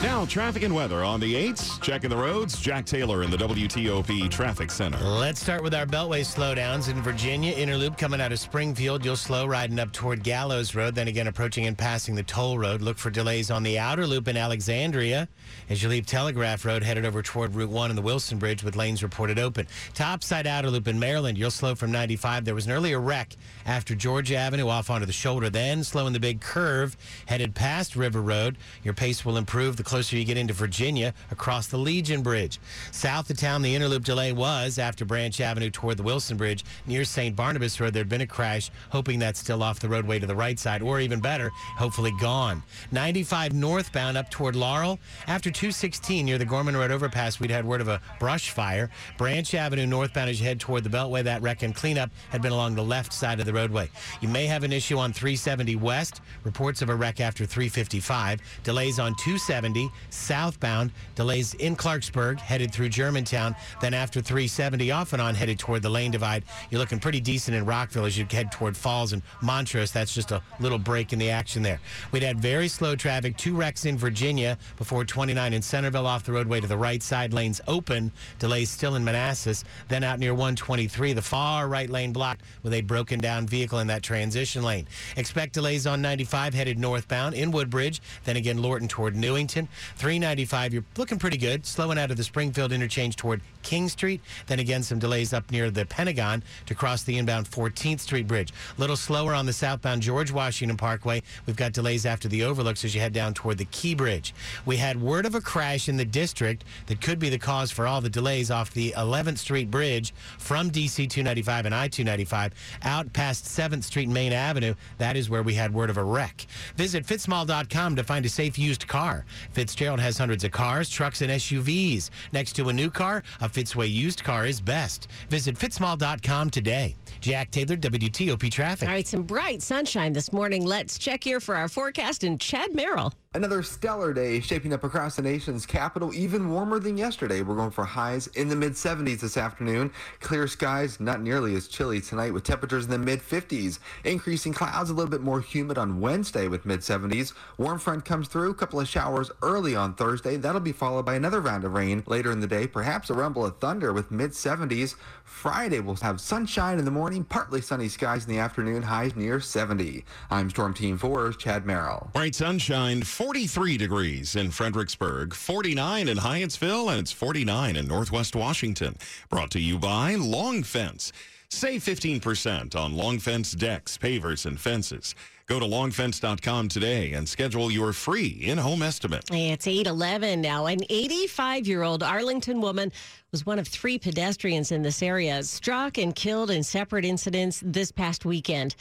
Now, 0.02 0.26
traffic 0.26 0.64
and 0.64 0.74
weather 0.74 1.04
on 1.04 1.20
the 1.20 1.36
8s. 1.36 1.82
Checking 1.82 2.10
the 2.10 2.16
roads. 2.16 2.62
Jack 2.62 2.86
Taylor 2.86 3.22
in 3.22 3.30
the 3.30 3.36
WTOP 3.36 4.32
Traffic 4.32 4.72
Center. 4.72 4.98
Let's 5.00 5.42
start 5.42 5.62
with 5.62 5.74
our 5.74 5.86
Beltway 5.86 6.22
slowdowns 6.22 6.90
in 6.90 7.02
Virginia. 7.02 7.52
Inner 7.52 7.76
loop 7.76 7.98
coming 7.98 8.22
out 8.22 8.32
of 8.32 8.40
Springfield. 8.40 9.04
You'll 9.04 9.18
slow 9.18 9.46
riding 9.46 9.78
up 9.78 9.92
toward 9.92 10.24
Gallows 10.24 10.74
Road. 10.74 10.96
Then 10.96 11.10
again, 11.10 11.28
approaching 11.28 11.66
and 11.66 11.78
passing 11.78 12.16
the 12.16 12.24
toll 12.24 12.58
road. 12.58 12.82
Look 12.82 12.98
for 12.98 13.10
delays 13.10 13.52
on 13.52 13.62
the 13.62 13.78
outer 13.78 14.08
loop 14.08 14.30
in 14.30 14.38
Alexandria 14.38 15.28
as 15.70 15.84
you 15.84 15.90
leave 15.90 16.06
Telegraph 16.06 16.64
Road, 16.64 16.82
headed 16.82 17.06
over 17.06 17.22
toward 17.22 17.54
Route 17.54 17.70
1 17.70 17.92
and 17.92 17.98
the 17.98 18.02
Wilson 18.02 18.40
Bridge 18.40 18.64
with 18.64 18.78
lanes 18.78 19.04
reported 19.04 19.38
open. 19.38 19.68
Topside 19.94 20.48
outer 20.48 20.70
loop 20.70 20.88
in 20.88 20.98
Maryland. 20.98 21.38
You'll 21.38 21.52
slow 21.52 21.76
from 21.76 21.92
95. 21.92 22.46
There 22.46 22.56
was 22.56 22.66
an 22.66 22.72
earlier 22.72 23.00
wreck 23.00 23.36
after 23.66 23.96
Georgia 23.96 24.38
Avenue 24.38 24.70
off 24.70 24.90
onto 24.90 25.06
the 25.06 25.12
shoulder. 25.12 25.50
Then 25.50 25.84
slowing 25.84 26.14
the 26.14 26.20
big 26.22 26.40
curve 26.40 26.96
headed 27.26 27.54
past 27.54 27.98
River 27.98 28.22
Road. 28.22 28.58
Your 28.84 28.94
pace 28.94 29.26
will 29.26 29.36
improve 29.36 29.76
the 29.76 29.84
closer 29.90 30.16
you 30.16 30.24
get 30.24 30.38
into 30.38 30.54
Virginia 30.54 31.16
across 31.32 31.66
the 31.66 31.78
Legion 31.78 32.22
Bridge. 32.22 32.60
South 32.92 33.28
of 33.32 33.38
town, 33.38 33.64
the 33.64 33.74
inner 33.74 33.88
loop 33.88 34.04
delay 34.04 34.32
was 34.32 34.78
after 34.78 35.04
Branch 35.04 35.42
Avenue 35.42 35.72
toward 35.72 35.98
the 35.98 36.04
Wilson 36.04 36.38
Bridge 36.38 36.64
near 36.86 37.04
St. 37.04 37.36
Barnabas 37.36 37.80
Road. 37.80 37.92
There'd 37.96 38.08
been 38.08 38.22
a 38.22 38.28
crash, 38.28 38.70
hoping 38.92 39.18
that's 39.18 39.40
still 39.40 39.64
off 39.64 39.80
the 39.80 39.90
roadway 39.90 40.20
to 40.20 40.28
the 40.28 40.36
right 40.36 40.60
side, 40.60 40.84
or 40.84 41.00
even 41.00 41.20
better, 41.20 41.50
hopefully 41.76 42.14
gone. 42.22 42.62
95 42.92 43.54
northbound 43.54 44.16
up 44.16 44.30
toward 44.30 44.56
Laurel. 44.56 45.00
After 45.26 45.50
216 45.50 46.24
near 46.24 46.38
the 46.38 46.46
Gorman 46.46 46.78
Road 46.78 46.92
overpass, 46.92 47.40
we'd 47.40 47.50
had 47.50 47.66
word 47.66 47.82
of 47.82 47.88
a 47.88 48.00
brush 48.20 48.52
fire. 48.52 48.92
Branch 49.18 49.52
Avenue 49.56 49.88
northbound 49.88 50.30
as 50.30 50.40
you 50.40 50.46
head 50.46 50.60
toward 50.60 50.84
the 50.84 50.90
Beltway. 50.92 51.24
That 51.24 51.42
wreck 51.42 51.64
and 51.64 51.74
cleanup 51.74 52.12
had 52.30 52.44
been 52.44 52.52
along 52.52 52.76
the 52.76 52.84
left 52.84 53.12
side 53.12 53.40
of 53.40 53.48
the 53.48 53.54
roadway. 53.54 53.90
You 54.22 54.28
may 54.28 54.46
have 54.46 54.64
an 54.64 54.72
issue 54.72 55.00
on 55.00 55.14
370 55.14 55.78
west. 55.78 56.22
Reports 56.44 56.84
of 56.84 56.90
a 56.90 56.96
wreck 56.96 57.20
after 57.20 57.44
355. 57.44 58.40
Delays 58.64 59.00
on 59.00 59.16
270 59.16 59.79
southbound. 60.10 60.92
Delays 61.16 61.54
in 61.56 61.76
Clarksburg 61.76 62.40
headed 62.40 62.74
through 62.74 62.90
Germantown. 62.90 63.56
Then 63.82 63.94
after 63.94 64.22
370 64.22 64.92
off 64.92 65.14
and 65.14 65.22
on 65.22 65.36
headed 65.36 65.60
toward 65.60 65.82
the 65.82 65.90
lane 65.90 66.12
divide. 66.12 66.44
You're 66.70 66.80
looking 66.80 67.00
pretty 67.00 67.22
decent 67.22 67.56
in 67.56 67.66
Rockville 67.66 68.06
as 68.06 68.18
you 68.18 68.26
head 68.30 68.52
toward 68.52 68.76
Falls 68.76 69.14
and 69.14 69.22
Montrose. 69.42 69.92
That's 69.92 70.14
just 70.14 70.32
a 70.32 70.42
little 70.60 70.80
break 70.80 71.14
in 71.14 71.20
the 71.20 71.30
action 71.30 71.64
there. 71.64 71.80
We'd 72.12 72.24
had 72.24 72.40
very 72.40 72.68
slow 72.68 72.96
traffic. 72.96 73.38
Two 73.38 73.56
wrecks 73.56 73.86
in 73.86 73.98
Virginia 73.98 74.58
before 74.78 75.06
29 75.06 75.54
in 75.54 75.62
Centreville 75.62 76.08
off 76.08 76.24
the 76.26 76.32
roadway 76.32 76.60
to 76.60 76.68
the 76.68 76.78
right 76.78 77.02
side. 77.02 77.34
Lanes 77.34 77.62
open. 77.68 78.12
Delays 78.40 78.70
still 78.70 78.96
in 78.96 79.04
Manassas. 79.04 79.64
Then 79.88 80.04
out 80.04 80.20
near 80.20 80.34
123, 80.34 81.14
the 81.14 81.22
far 81.22 81.68
right 81.68 81.90
lane 81.90 82.12
blocked 82.12 82.42
with 82.64 82.74
a 82.74 82.82
broken 82.82 83.20
down 83.20 83.48
vehicle 83.48 83.80
in 83.80 83.88
that 83.88 84.04
transition 84.04 84.64
lane. 84.64 84.88
Expect 85.16 85.54
delays 85.54 85.88
on 85.88 86.02
95 86.02 86.54
headed 86.54 86.78
northbound 86.78 87.36
in 87.36 87.52
Woodbridge. 87.52 88.02
Then 88.26 88.36
again, 88.36 88.62
Lorton 88.62 88.88
toward 88.88 89.16
Newington. 89.16 89.69
395, 89.98 90.74
you're 90.74 90.84
looking 90.98 91.20
pretty 91.20 91.38
good. 91.38 91.66
Slowing 91.66 91.98
out 91.98 92.12
of 92.12 92.18
the 92.18 92.24
Springfield 92.24 92.72
interchange 92.72 93.16
toward 93.16 93.42
King 93.64 93.90
Street. 93.90 94.22
Then 94.48 94.60
again, 94.60 94.84
some 94.84 95.00
delays 95.00 95.34
up 95.34 95.52
near 95.52 95.70
the 95.70 95.86
Pentagon 95.86 96.44
to 96.66 96.76
cross 96.76 97.04
the 97.04 97.18
inbound 97.18 97.50
14th 97.50 98.00
Street 98.00 98.28
Bridge. 98.28 98.54
A 98.78 98.82
little 98.82 98.96
slower 98.96 99.34
on 99.34 99.46
the 99.46 99.54
southbound 99.54 100.02
George 100.02 100.32
Washington 100.32 100.78
Parkway. 100.78 101.22
We've 101.46 101.56
got 101.56 101.74
delays 101.74 102.06
after 102.06 102.28
the 102.28 102.44
overlooks 102.44 102.86
as 102.86 102.96
you 102.96 103.02
head 103.02 103.14
down 103.14 103.34
toward 103.34 103.58
the 103.58 103.66
Key 103.66 103.96
Bridge. 103.96 104.34
We 104.66 104.78
had 104.78 105.02
word 105.02 105.26
of 105.26 105.36
a 105.36 105.42
crash 105.42 105.90
in 105.90 105.98
the 105.98 106.06
district 106.06 106.64
that 106.88 107.02
could 107.02 107.20
be 107.20 107.30
the 107.30 107.38
cause 107.38 107.72
for 107.72 107.88
all 107.88 108.02
the 108.02 108.10
delays 108.10 108.52
off 108.52 108.74
the 108.74 108.94
11th 108.98 109.38
Street 109.38 109.70
Bridge 109.70 110.14
from 110.38 110.72
DC 110.72 111.10
295 111.10 111.66
and 111.66 111.76
I 111.76 111.88
295 111.88 112.54
out 112.84 113.12
past 113.14 113.46
7th 113.46 113.84
Street 113.84 114.06
and 114.06 114.14
Main 114.14 114.34
Avenue. 114.34 114.74
That 114.98 115.16
is 115.16 115.30
where 115.30 115.44
we 115.44 115.54
had 115.54 115.74
word 115.74 115.90
of 115.90 115.98
a 115.98 116.04
wreck. 116.04 116.46
Visit 116.76 117.06
fitzmall.com 117.06 117.96
to 117.96 118.04
find 118.04 118.26
a 118.26 118.30
safe 118.30 118.58
used 118.58 118.88
car. 118.88 119.26
Fitzgerald 119.60 120.00
has 120.00 120.18
hundreds 120.18 120.46
of 120.46 120.52
cars, 120.52 120.90
trucks, 120.90 121.22
and 121.22 121.30
SUVs. 121.30 122.12
Next 122.32 122.54
to 122.54 122.70
a 122.70 122.74
new 122.74 122.90
car, 122.90 123.24
a 123.42 123.50
Fitzway 123.50 123.92
used 123.92 124.24
car 124.24 124.46
is 124.46 124.62
best. 124.62 125.10
Visit 125.30 125.58
fitzmall.com 125.58 126.50
today. 126.50 126.96
Jack 127.20 127.52
Taylor, 127.52 127.76
WTOP 127.76 128.50
Traffic. 128.50 128.88
All 128.88 128.96
right, 128.96 129.06
some 129.06 129.24
bright 129.24 129.62
sunshine 129.62 130.14
this 130.14 130.32
morning. 130.32 130.66
Let's 130.66 130.98
check 130.98 131.26
here 131.26 131.42
for 131.42 131.58
our 131.58 131.68
forecast 131.68 132.24
and 132.24 132.40
Chad 132.40 132.74
Merrill. 132.74 133.12
Another 133.36 133.62
stellar 133.62 134.12
day 134.12 134.40
shaping 134.40 134.74
up 134.74 134.84
across 134.84 135.16
the 135.16 135.22
nation's 135.22 135.64
capital, 135.64 136.12
even 136.16 136.50
warmer 136.50 136.80
than 136.80 136.98
yesterday. 136.98 137.44
We're 137.44 137.58
going 137.58 137.70
for 137.70 137.86
highs 137.86 138.26
in 138.26 138.48
the 138.48 138.56
mid 138.56 138.72
70s 138.72 139.20
this 139.20 139.38
afternoon. 139.38 139.92
Clear 140.20 140.48
skies, 140.48 141.00
not 141.00 141.22
nearly 141.22 141.54
as 141.54 141.68
chilly 141.68 142.02
tonight 142.02 142.34
with 142.34 142.44
temperatures 142.44 142.86
in 142.86 142.90
the 142.90 142.98
mid 142.98 143.20
50s. 143.20 143.78
Increasing 144.04 144.52
clouds, 144.52 144.90
a 144.90 144.96
little 144.96 145.12
bit 145.12 145.22
more 145.22 145.42
humid 145.42 145.78
on 145.78 146.02
Wednesday 146.02 146.48
with 146.48 146.66
mid 146.66 146.80
70s. 146.80 147.34
Warm 147.60 147.78
front 147.78 148.04
comes 148.04 148.28
through, 148.28 148.50
a 148.50 148.56
couple 148.56 148.80
of 148.80 148.88
showers 148.88 149.30
early 149.44 149.76
on 149.76 149.94
Thursday. 149.94 150.36
That'll 150.36 150.60
be 150.60 150.72
followed 150.72 151.06
by 151.06 151.14
another 151.14 151.40
round 151.40 151.66
of 151.66 151.74
rain 151.74 152.02
later 152.08 152.32
in 152.32 152.40
the 152.40 152.48
day, 152.48 152.66
perhaps 152.66 153.12
a 153.12 153.14
rumble 153.14 153.46
of 153.46 153.60
thunder 153.60 153.94
with 153.94 154.10
mid 154.10 154.32
70s. 154.32 154.96
Friday 155.24 155.82
we'll 155.82 155.98
have 155.98 156.20
sunshine 156.20 156.80
in 156.80 156.86
the 156.86 156.90
morning, 156.90 157.24
partly 157.24 157.62
sunny 157.62 157.90
skies 157.90 158.26
in 158.26 158.32
the 158.32 158.40
afternoon, 158.40 158.82
highs 158.82 159.16
near 159.16 159.40
70. 159.40 160.04
I'm 160.32 160.50
Storm 160.50 160.74
Team 160.74 160.98
4's 160.98 161.38
Chad 161.38 161.68
Merrill. 161.68 162.10
Bright 162.12 162.34
sunshine, 162.34 163.04
43 163.20 163.76
degrees 163.76 164.38
in 164.38 164.50
Fredericksburg, 164.50 165.34
49 165.34 166.08
in 166.08 166.16
Hyattsville, 166.20 166.90
and 166.90 167.02
it's 167.02 167.12
49 167.12 167.76
in 167.76 167.86
Northwest 167.86 168.34
Washington. 168.34 168.96
Brought 169.30 169.52
to 169.52 169.60
you 169.60 169.78
by 169.78 170.16
Long 170.16 170.64
Fence. 170.64 171.12
Save 171.50 171.84
15% 171.84 172.78
on 172.78 172.96
Long 172.96 173.20
Fence 173.20 173.52
decks, 173.52 173.98
pavers, 173.98 174.46
and 174.46 174.58
fences. 174.58 175.16
Go 175.48 175.60
to 175.60 175.66
longfence.com 175.66 176.70
today 176.70 177.12
and 177.12 177.28
schedule 177.28 177.70
your 177.70 177.92
free 177.92 178.40
in-home 178.42 178.84
estimate. 178.84 179.26
It's 179.32 179.68
811 179.68 180.40
now. 180.40 180.68
An 180.68 180.80
85 180.90 181.68
year 181.68 181.84
old 181.84 182.04
Arlington 182.04 182.62
woman 182.62 182.90
was 183.32 183.46
one 183.46 183.60
of 183.60 183.68
three 183.68 184.00
pedestrians 184.00 184.72
in 184.72 184.82
this 184.82 185.02
area 185.02 185.44
struck 185.44 185.98
and 185.98 186.16
killed 186.16 186.52
in 186.52 186.64
separate 186.64 187.04
incidents 187.04 187.62
this 187.66 187.92
past 187.92 188.24
weekend. 188.24 188.76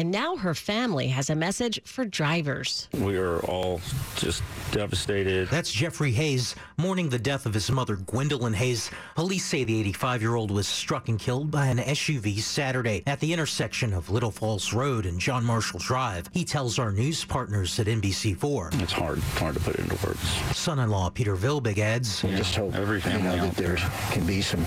And 0.00 0.10
now 0.10 0.34
her 0.36 0.54
family 0.54 1.08
has 1.08 1.28
a 1.28 1.34
message 1.34 1.78
for 1.84 2.06
drivers. 2.06 2.88
We 2.94 3.18
are 3.18 3.40
all 3.40 3.82
just 4.16 4.42
devastated. 4.72 5.48
That's 5.48 5.70
Jeffrey 5.70 6.10
Hayes 6.12 6.54
mourning 6.78 7.10
the 7.10 7.18
death 7.18 7.44
of 7.44 7.52
his 7.52 7.70
mother, 7.70 7.96
Gwendolyn 7.96 8.54
Hayes. 8.54 8.90
Police 9.14 9.44
say 9.44 9.64
the 9.64 9.78
85 9.78 10.22
year 10.22 10.36
old 10.36 10.50
was 10.50 10.66
struck 10.66 11.10
and 11.10 11.18
killed 11.18 11.50
by 11.50 11.66
an 11.66 11.76
SUV 11.76 12.38
Saturday 12.38 13.02
at 13.06 13.20
the 13.20 13.30
intersection 13.30 13.92
of 13.92 14.08
Little 14.08 14.30
Falls 14.30 14.72
Road 14.72 15.04
and 15.04 15.20
John 15.20 15.44
Marshall 15.44 15.80
Drive. 15.80 16.30
He 16.32 16.46
tells 16.46 16.78
our 16.78 16.92
news 16.92 17.22
partners 17.22 17.78
at 17.78 17.86
NBC4. 17.86 18.80
It's 18.80 18.92
hard, 18.92 19.18
hard 19.18 19.56
to 19.56 19.60
put 19.60 19.74
it 19.74 19.80
into 19.80 20.06
words. 20.06 20.22
Son 20.56 20.78
in 20.78 20.88
law 20.88 21.10
Peter 21.10 21.36
Vilbig 21.36 21.76
adds. 21.76 22.22
We 22.22 22.30
just 22.30 22.56
hope 22.56 22.74
Every 22.74 23.02
you 23.02 23.18
know, 23.18 23.32
out 23.32 23.40
that 23.40 23.56
there 23.56 23.76
can 24.12 24.26
be 24.26 24.40
some, 24.40 24.64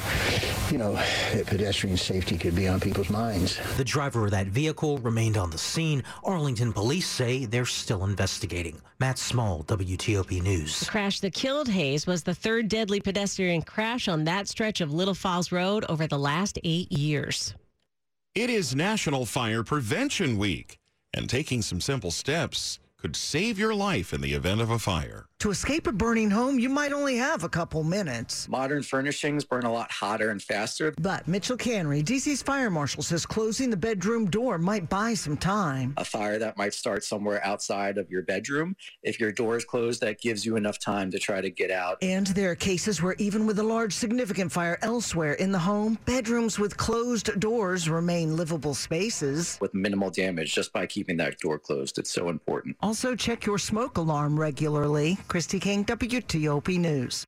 you 0.70 0.78
know, 0.78 0.94
that 0.94 1.48
pedestrian 1.48 1.98
safety 1.98 2.38
could 2.38 2.56
be 2.56 2.68
on 2.68 2.80
people's 2.80 3.10
minds. 3.10 3.60
The 3.78 3.84
driver 3.84 4.26
of 4.26 4.32
that 4.32 4.46
vehicle 4.46 5.00
remained 5.24 5.38
on 5.38 5.52
the 5.52 5.58
scene. 5.58 6.04
Arlington 6.26 6.74
police 6.74 7.08
say 7.08 7.46
they're 7.46 7.66
still 7.66 8.04
investigating. 8.04 8.82
Matt 9.00 9.18
Small, 9.18 9.64
WTOP 9.64 10.42
News. 10.42 10.82
The 10.82 10.86
crash 10.86 11.22
that 11.22 11.34
killed 11.34 11.70
Hayes 11.70 12.06
was 12.06 12.24
the 12.24 12.36
third 12.36 12.68
deadly 12.68 13.00
pedestrian 13.00 13.62
crash 13.62 14.10
on 14.10 14.26
that 14.26 14.50
stretch 14.50 14.82
of 14.82 14.94
Little 14.94 15.14
Falls 15.14 15.50
Road 15.52 15.86
over 15.88 16.08
the 16.08 16.20
last 16.20 16.60
eight 16.66 16.92
years. 16.92 17.56
It 18.36 18.50
is 18.50 18.76
National 18.76 19.26
Fire 19.26 19.64
Prevention 19.64 20.38
Week, 20.38 20.78
and 21.14 21.30
taking 21.30 21.62
some 21.62 21.80
simple 21.80 22.12
steps 22.12 22.80
could 22.98 23.16
save 23.16 23.58
your 23.58 23.74
life 23.74 24.14
in 24.14 24.20
the 24.20 24.34
event 24.34 24.60
of 24.60 24.70
a 24.70 24.80
fire. 24.80 25.28
To 25.44 25.52
escape 25.52 25.88
a 25.88 25.92
burning 25.92 26.30
home, 26.30 26.58
you 26.58 26.70
might 26.70 26.94
only 26.94 27.18
have 27.18 27.44
a 27.44 27.50
couple 27.50 27.84
minutes. 27.84 28.48
Modern 28.48 28.82
furnishings 28.82 29.44
burn 29.44 29.66
a 29.66 29.74
lot 29.74 29.92
hotter 29.92 30.30
and 30.30 30.42
faster. 30.42 30.94
But 31.02 31.28
Mitchell 31.28 31.58
Canry, 31.58 32.02
DC's 32.02 32.42
fire 32.42 32.70
marshal, 32.70 33.04
says 33.04 33.26
closing 33.26 33.70
the 33.70 33.76
bedroom 33.76 34.30
door 34.30 34.58
might 34.58 34.88
buy 34.88 35.16
some 35.16 35.36
time. 35.36 35.96
A 35.98 36.06
fire 36.06 36.40
that 36.40 36.56
might 36.56 36.74
start 36.74 37.04
somewhere 37.04 37.46
outside 37.46 37.98
of 37.98 38.10
your 38.10 38.22
bedroom. 38.22 38.78
If 39.02 39.20
your 39.20 39.34
door 39.34 39.58
is 39.58 39.66
closed, 39.66 40.00
that 40.00 40.22
gives 40.22 40.46
you 40.46 40.56
enough 40.56 40.80
time 40.80 41.12
to 41.12 41.20
try 41.20 41.42
to 41.42 41.50
get 41.50 41.72
out. 41.72 41.98
And 42.02 42.28
there 42.28 42.52
are 42.52 42.56
cases 42.56 43.02
where 43.02 43.16
even 43.18 43.46
with 43.46 43.60
a 43.60 43.64
large 43.64 43.92
significant 43.92 44.50
fire 44.50 44.80
elsewhere 44.82 45.34
in 45.34 45.52
the 45.52 45.60
home, 45.60 45.98
bedrooms 46.06 46.58
with 46.58 46.78
closed 46.78 47.38
doors 47.42 47.90
remain 47.90 48.38
livable 48.38 48.76
spaces. 48.76 49.58
With 49.60 49.74
minimal 49.74 50.10
damage 50.10 50.56
just 50.56 50.72
by 50.72 50.86
keeping 50.86 51.18
that 51.18 51.38
door 51.40 51.60
closed. 51.60 52.00
It's 52.00 52.12
so 52.12 52.30
important. 52.30 52.78
Also, 52.80 53.14
check 53.14 53.46
your 53.46 53.58
smoke 53.58 53.98
alarm 53.98 54.40
regularly. 54.40 55.18
Christy 55.34 55.60
King, 55.60 55.84
WTOP 55.86 56.78
News. 56.78 57.26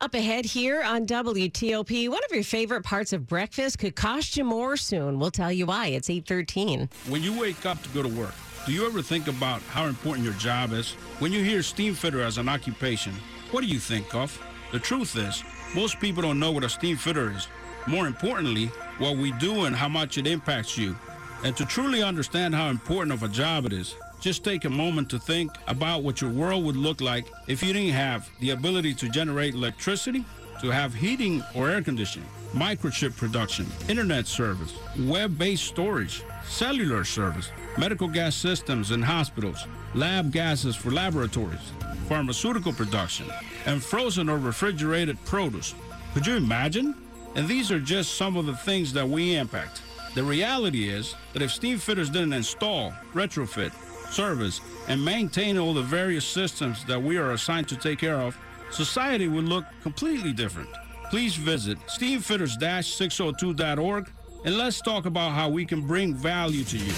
Up 0.00 0.14
ahead 0.14 0.44
here 0.44 0.80
on 0.80 1.04
WTOP, 1.04 2.08
one 2.08 2.20
of 2.24 2.32
your 2.32 2.44
favorite 2.44 2.84
parts 2.84 3.12
of 3.12 3.26
breakfast 3.26 3.80
could 3.80 3.96
cost 3.96 4.36
you 4.36 4.44
more 4.44 4.76
soon. 4.76 5.18
We'll 5.18 5.32
tell 5.32 5.50
you 5.50 5.66
why. 5.66 5.88
It's 5.88 6.08
813. 6.08 6.88
When 7.08 7.24
you 7.24 7.36
wake 7.36 7.66
up 7.66 7.82
to 7.82 7.88
go 7.88 8.04
to 8.04 8.08
work, 8.08 8.34
do 8.66 8.72
you 8.72 8.86
ever 8.86 9.02
think 9.02 9.26
about 9.26 9.62
how 9.62 9.86
important 9.86 10.24
your 10.24 10.34
job 10.34 10.72
is? 10.72 10.92
When 11.18 11.32
you 11.32 11.42
hear 11.42 11.60
steam 11.60 11.92
fitter 11.92 12.20
as 12.20 12.38
an 12.38 12.48
occupation, 12.48 13.14
what 13.50 13.62
do 13.62 13.66
you 13.66 13.80
think 13.80 14.14
of? 14.14 14.40
The 14.70 14.78
truth 14.78 15.16
is, 15.16 15.42
most 15.74 15.98
people 15.98 16.22
don't 16.22 16.38
know 16.38 16.52
what 16.52 16.62
a 16.62 16.68
steam 16.68 16.96
fitter 16.98 17.32
is. 17.32 17.48
More 17.88 18.06
importantly, 18.06 18.66
what 18.98 19.16
we 19.16 19.32
do 19.40 19.64
and 19.64 19.74
how 19.74 19.88
much 19.88 20.18
it 20.18 20.28
impacts 20.28 20.78
you. 20.78 20.96
And 21.42 21.56
to 21.56 21.66
truly 21.66 22.00
understand 22.00 22.54
how 22.54 22.68
important 22.68 23.12
of 23.12 23.24
a 23.24 23.28
job 23.28 23.66
it 23.66 23.72
is, 23.72 23.96
just 24.22 24.44
take 24.44 24.64
a 24.64 24.70
moment 24.70 25.10
to 25.10 25.18
think 25.18 25.50
about 25.66 26.04
what 26.04 26.20
your 26.20 26.30
world 26.30 26.64
would 26.64 26.76
look 26.76 27.00
like 27.00 27.26
if 27.48 27.60
you 27.60 27.72
didn't 27.72 27.92
have 27.92 28.30
the 28.38 28.50
ability 28.50 28.94
to 28.94 29.08
generate 29.08 29.52
electricity, 29.52 30.24
to 30.60 30.70
have 30.70 30.94
heating 30.94 31.42
or 31.56 31.68
air 31.68 31.82
conditioning, 31.82 32.28
microchip 32.52 33.16
production, 33.16 33.66
internet 33.88 34.28
service, 34.28 34.74
web-based 34.96 35.64
storage, 35.64 36.22
cellular 36.46 37.02
service, 37.02 37.50
medical 37.76 38.06
gas 38.06 38.36
systems 38.36 38.92
in 38.92 39.02
hospitals, 39.02 39.66
lab 39.94 40.30
gases 40.30 40.76
for 40.76 40.92
laboratories, 40.92 41.72
pharmaceutical 42.08 42.72
production, 42.72 43.26
and 43.66 43.82
frozen 43.82 44.28
or 44.28 44.38
refrigerated 44.38 45.22
produce. 45.24 45.74
Could 46.14 46.28
you 46.28 46.36
imagine? 46.36 46.94
And 47.34 47.48
these 47.48 47.72
are 47.72 47.80
just 47.80 48.14
some 48.14 48.36
of 48.36 48.46
the 48.46 48.56
things 48.56 48.92
that 48.92 49.08
we 49.08 49.34
impact. 49.34 49.82
The 50.14 50.22
reality 50.22 50.88
is 50.90 51.16
that 51.32 51.42
if 51.42 51.50
steam 51.50 51.78
fitters 51.78 52.10
didn't 52.10 52.34
install, 52.34 52.92
retrofit, 53.14 53.72
service, 54.12 54.60
and 54.88 55.04
maintain 55.04 55.58
all 55.58 55.74
the 55.74 55.82
various 55.82 56.24
systems 56.24 56.84
that 56.84 57.02
we 57.02 57.16
are 57.16 57.32
assigned 57.32 57.66
to 57.68 57.76
take 57.76 57.98
care 57.98 58.20
of, 58.20 58.38
society 58.70 59.26
would 59.28 59.44
look 59.44 59.64
completely 59.82 60.32
different. 60.32 60.68
Please 61.10 61.34
visit 61.36 61.78
steamfitters-602.org 61.86 64.10
and 64.44 64.58
let's 64.58 64.80
talk 64.80 65.06
about 65.06 65.30
how 65.32 65.48
we 65.48 65.64
can 65.64 65.86
bring 65.86 66.14
value 66.14 66.64
to 66.64 66.78
you. 66.78 66.92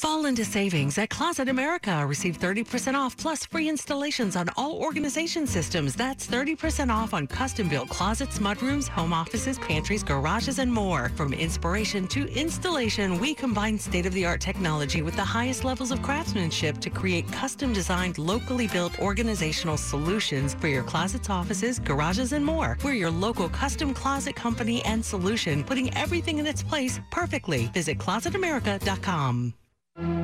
Fall 0.00 0.24
into 0.24 0.46
savings 0.46 0.96
at 0.96 1.10
Closet 1.10 1.50
America. 1.50 2.06
Receive 2.06 2.38
30% 2.38 2.94
off 2.94 3.18
plus 3.18 3.44
free 3.44 3.68
installations 3.68 4.34
on 4.34 4.48
all 4.56 4.82
organization 4.82 5.46
systems. 5.46 5.94
That's 5.94 6.26
30% 6.26 6.88
off 6.88 7.12
on 7.12 7.26
custom 7.26 7.68
built 7.68 7.90
closets, 7.90 8.38
mudrooms, 8.38 8.88
home 8.88 9.12
offices, 9.12 9.58
pantries, 9.58 10.02
garages, 10.02 10.58
and 10.58 10.72
more. 10.72 11.10
From 11.16 11.34
inspiration 11.34 12.08
to 12.08 12.26
installation, 12.32 13.18
we 13.18 13.34
combine 13.34 13.78
state 13.78 14.06
of 14.06 14.14
the 14.14 14.24
art 14.24 14.40
technology 14.40 15.02
with 15.02 15.16
the 15.16 15.30
highest 15.36 15.64
levels 15.64 15.90
of 15.90 16.00
craftsmanship 16.00 16.78
to 16.78 16.88
create 16.88 17.30
custom 17.30 17.74
designed, 17.74 18.16
locally 18.16 18.68
built 18.68 18.98
organizational 19.00 19.76
solutions 19.76 20.54
for 20.54 20.68
your 20.68 20.82
closets, 20.82 21.28
offices, 21.28 21.78
garages, 21.78 22.32
and 22.32 22.42
more. 22.42 22.78
We're 22.82 22.94
your 22.94 23.10
local 23.10 23.50
custom 23.50 23.92
closet 23.92 24.34
company 24.34 24.82
and 24.86 25.04
solution, 25.04 25.62
putting 25.62 25.94
everything 25.94 26.38
in 26.38 26.46
its 26.46 26.62
place 26.62 26.98
perfectly. 27.10 27.66
Visit 27.74 27.98
closetamerica.com. 27.98 29.59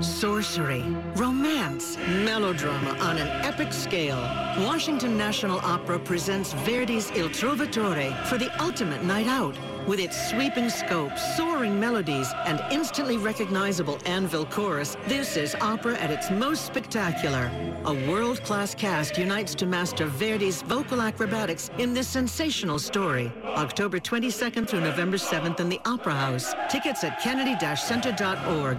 Sorcery, 0.00 0.82
romance, 1.16 1.96
melodrama 2.24 2.90
on 3.00 3.18
an 3.18 3.28
epic 3.44 3.72
scale. 3.72 4.20
Washington 4.64 5.18
National 5.18 5.58
Opera 5.58 5.98
presents 5.98 6.52
Verdi's 6.64 7.10
Il 7.10 7.28
Trovatore 7.28 8.14
for 8.26 8.38
the 8.38 8.50
ultimate 8.62 9.02
night 9.04 9.26
out. 9.26 9.56
With 9.86 10.00
its 10.00 10.30
sweeping 10.30 10.70
scope, 10.70 11.16
soaring 11.18 11.78
melodies, 11.78 12.32
and 12.46 12.62
instantly 12.70 13.18
recognizable 13.18 13.98
anvil 14.06 14.46
chorus, 14.46 14.96
this 15.06 15.36
is 15.36 15.54
opera 15.60 15.96
at 15.98 16.10
its 16.10 16.30
most 16.30 16.66
spectacular. 16.66 17.50
A 17.84 17.94
world-class 18.10 18.74
cast 18.74 19.18
unites 19.18 19.54
to 19.56 19.66
master 19.66 20.06
Verdi's 20.06 20.62
vocal 20.62 21.00
acrobatics 21.00 21.70
in 21.78 21.92
this 21.92 22.08
sensational 22.08 22.78
story. 22.78 23.32
October 23.44 23.98
22nd 23.98 24.68
through 24.68 24.80
November 24.80 25.16
7th 25.16 25.60
in 25.60 25.68
the 25.68 25.80
Opera 25.84 26.14
House. 26.14 26.54
Tickets 26.68 27.04
at 27.04 27.20
kennedy-center.org. 27.20 28.78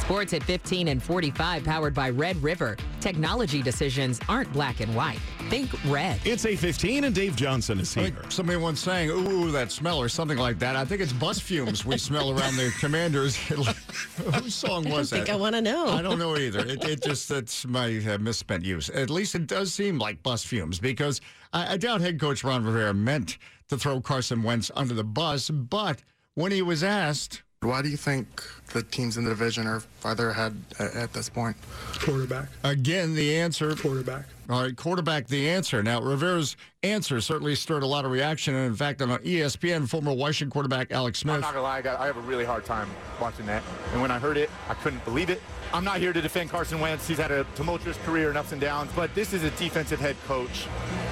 Sports 0.00 0.32
at 0.32 0.42
15 0.42 0.88
and 0.88 1.00
45, 1.00 1.62
powered 1.62 1.94
by 1.94 2.10
Red 2.10 2.36
River. 2.42 2.76
Technology 3.00 3.62
decisions 3.62 4.18
aren't 4.28 4.52
black 4.52 4.80
and 4.80 4.92
white. 4.96 5.20
Think 5.50 5.70
red. 5.84 6.18
It's 6.24 6.44
a 6.46 6.56
15 6.56 7.04
and 7.04 7.14
Dave 7.14 7.36
Johnson 7.36 7.78
is 7.78 7.96
I 7.96 8.00
here. 8.00 8.10
think 8.10 8.32
somebody 8.32 8.58
once 8.58 8.80
saying, 8.80 9.10
ooh, 9.10 9.52
that 9.52 9.70
smell 9.70 9.98
or 10.00 10.08
something 10.08 10.36
like 10.36 10.58
that. 10.58 10.74
I 10.74 10.84
think 10.84 11.00
it's 11.00 11.12
bus 11.12 11.38
fumes 11.38 11.84
we 11.84 11.96
smell 11.96 12.30
around 12.30 12.56
the 12.56 12.72
commanders. 12.80 13.36
Whose 13.36 14.54
song 14.54 14.84
I 14.86 14.90
don't 14.90 14.98
was 14.98 15.10
that? 15.10 15.16
think 15.16 15.30
I 15.30 15.36
wanna 15.36 15.60
know. 15.62 15.86
I 15.86 16.02
don't 16.02 16.18
know 16.18 16.36
either. 16.36 16.66
It, 16.66 16.82
it 16.84 17.02
just, 17.04 17.28
that's 17.28 17.64
my 17.64 17.98
uh, 17.98 18.18
misspent 18.18 18.64
use. 18.64 18.90
At 18.90 19.10
least 19.10 19.36
it 19.36 19.46
does 19.46 19.72
seem 19.72 19.98
like 19.98 20.24
bus 20.24 20.42
fumes 20.44 20.80
because 20.80 21.20
I, 21.52 21.74
I 21.74 21.76
doubt 21.76 22.00
head 22.00 22.18
coach 22.18 22.42
Ron 22.42 22.64
Rivera 22.64 22.92
meant 22.94 23.38
to 23.68 23.76
throw 23.78 24.00
Carson 24.00 24.42
Wentz 24.42 24.72
under 24.74 24.94
the 24.94 25.04
bus, 25.04 25.50
but 25.50 26.02
when 26.34 26.50
he 26.50 26.62
was 26.62 26.82
asked, 26.82 27.42
Why 27.62 27.82
do 27.82 27.90
you 27.90 27.98
think 27.98 28.42
the 28.72 28.82
teams 28.82 29.18
in 29.18 29.24
the 29.24 29.28
division 29.28 29.66
are 29.66 29.80
farther 29.80 30.30
ahead 30.30 30.56
at, 30.78 30.94
at 30.94 31.12
this 31.12 31.28
point? 31.28 31.54
Quarterback. 31.98 32.48
Again, 32.64 33.14
the 33.14 33.36
answer. 33.36 33.76
Quarterback. 33.76 34.24
All 34.48 34.62
right, 34.62 34.74
quarterback, 34.74 35.26
the 35.26 35.46
answer. 35.50 35.82
Now, 35.82 36.00
Rivera's 36.00 36.56
answer 36.82 37.20
certainly 37.20 37.54
stirred 37.54 37.82
a 37.82 37.86
lot 37.86 38.06
of 38.06 38.12
reaction. 38.12 38.54
And 38.54 38.64
in 38.64 38.74
fact, 38.74 39.02
on 39.02 39.10
ESPN, 39.10 39.86
former 39.86 40.10
Washington 40.14 40.50
quarterback 40.50 40.90
Alex 40.90 41.18
Smith. 41.18 41.34
I'm 41.34 41.40
Smith. 41.42 41.48
not 41.48 41.54
gonna 41.54 41.62
lie, 41.62 41.76
I, 41.76 41.82
got, 41.82 42.00
I 42.00 42.06
have 42.06 42.16
a 42.16 42.22
really 42.22 42.46
hard 42.46 42.64
time 42.64 42.88
watching 43.20 43.44
that. 43.44 43.62
And 43.92 44.00
when 44.00 44.10
I 44.10 44.18
heard 44.18 44.38
it, 44.38 44.48
I 44.70 44.72
couldn't 44.72 45.04
believe 45.04 45.28
it. 45.28 45.42
I'm 45.74 45.84
not 45.84 45.98
here 45.98 46.14
to 46.14 46.20
defend 46.22 46.48
Carson 46.48 46.80
Wentz. 46.80 47.06
He's 47.06 47.18
had 47.18 47.30
a 47.30 47.44
tumultuous 47.56 47.98
career 48.06 48.30
and 48.30 48.38
ups 48.38 48.52
and 48.52 48.60
downs, 48.60 48.90
but 48.96 49.14
this 49.14 49.34
is 49.34 49.42
a 49.44 49.50
defensive 49.50 50.00
head 50.00 50.16
coach 50.26 50.64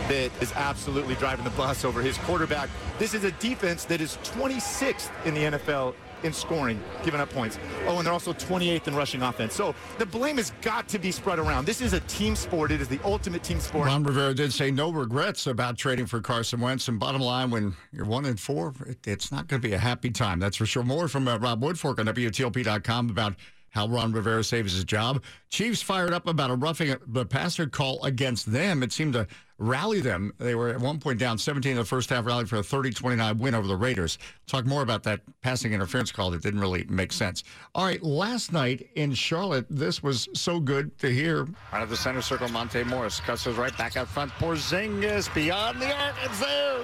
that 0.09 0.31
is 0.41 0.51
absolutely 0.55 1.15
driving 1.17 1.45
the 1.45 1.51
bus 1.51 1.85
over 1.85 2.01
his 2.01 2.17
quarterback. 2.17 2.71
This 2.99 3.13
is 3.13 3.25
a 3.25 3.33
defense 3.33 3.85
that 3.85 4.01
is 4.01 4.17
26th 4.25 5.11
in 5.27 5.35
the 5.35 5.43
NFL 5.59 5.95
in 6.23 6.33
scoring, 6.33 6.83
giving 7.03 7.21
up 7.21 7.31
points. 7.31 7.59
Oh, 7.87 7.99
and 7.99 8.07
they're 8.07 8.13
also 8.13 8.33
28th 8.33 8.89
in 8.89 8.95
rushing 8.95 9.23
offense. 9.23 9.55
So 9.55 9.75
the 9.99 10.07
blame 10.07 10.37
has 10.37 10.53
got 10.63 10.89
to 10.89 10.99
be 10.99 11.11
spread 11.11 11.39
around. 11.39 11.65
This 11.65 11.81
is 11.81 11.93
a 11.93 12.01
team 12.01 12.37
sport. 12.37 12.71
It 12.73 12.81
is 12.81 12.89
the 12.89 13.01
ultimate 13.05 13.43
team 13.43 13.61
sport. 13.61 13.87
Ron 13.87 14.03
Rivera 14.03 14.35
did 14.35 14.53
say 14.53 14.71
no 14.71 14.91
regrets 14.91 15.47
about 15.47 15.77
trading 15.77 16.07
for 16.07 16.21
Carson 16.21 16.61
Wentz. 16.61 16.89
And 16.89 16.99
bottom 16.99 17.21
line, 17.21 17.51
when 17.51 17.77
you're 17.93 18.05
one 18.05 18.25
and 18.25 18.39
four, 18.39 18.75
it's 19.05 19.31
not 19.33 19.49
going 19.49 19.61
to 19.61 19.69
be 19.69 19.75
a 19.75 19.79
happy 19.79 20.11
time. 20.11 20.39
That's 20.39 20.57
for 20.57 20.67
sure. 20.67 20.83
More 20.83 21.09
from 21.09 21.29
uh, 21.29 21.39
Rob 21.39 21.63
Woodfork 21.63 21.99
on 21.99 22.07
WTOP.com 22.07 23.11
about 23.11 23.35
how 23.71 23.89
Ron 23.89 24.13
Rivera 24.13 24.45
saves 24.45 24.73
his 24.73 24.85
job. 24.85 25.23
Chiefs 25.51 25.83
fired 25.83 26.13
up 26.13 26.27
about 26.27 26.51
a 26.51 26.55
roughing 26.55 26.95
the 27.07 27.25
passer 27.25 27.67
call 27.67 28.03
against 28.05 28.51
them. 28.51 28.83
It 28.83 28.93
seemed 28.93 29.15
to 29.15 29.27
rally 29.59 30.01
them. 30.01 30.33
They 30.39 30.55
were 30.55 30.69
at 30.69 30.79
one 30.79 30.99
point 30.99 31.19
down 31.19 31.37
17 31.39 31.73
in 31.73 31.79
the 31.79 31.85
first 31.85 32.11
half, 32.11 32.27
rallied 32.27 32.49
for 32.49 32.57
a 32.57 32.63
30-29 32.63 33.39
win 33.39 33.55
over 33.55 33.67
the 33.67 33.77
Raiders. 33.77 34.19
Talk 34.47 34.67
more 34.67 34.83
about 34.83 35.03
that 35.05 35.21
passing 35.43 35.73
interference 35.73 36.13
call 36.13 36.31
that 36.31 36.43
didn't 36.43 36.61
really 36.61 36.85
make 36.89 37.13
sense. 37.13 37.45
All 37.75 37.85
right, 37.85 38.03
last 38.03 38.53
night 38.53 38.89
in 38.95 39.13
Charlotte, 39.15 39.67
this 39.69 40.03
was 40.03 40.29
so 40.35 40.61
good 40.61 40.97
to 40.99 41.11
hear. 41.11 41.49
Out 41.73 41.83
of 41.83 41.91
the 41.91 41.97
center 41.97 42.23
circle, 42.23 42.49
Monte 42.49 42.85
Morris 42.85 43.21
cuts 43.21 43.47
us 43.47 43.57
right 43.57 43.77
back 43.77 43.97
out 43.97 44.09
front. 44.09 44.31
Porzingis 44.33 45.33
beyond 45.35 45.81
the 45.81 45.95
arc. 45.95 46.15
It's 46.25 46.41
there. 46.41 46.79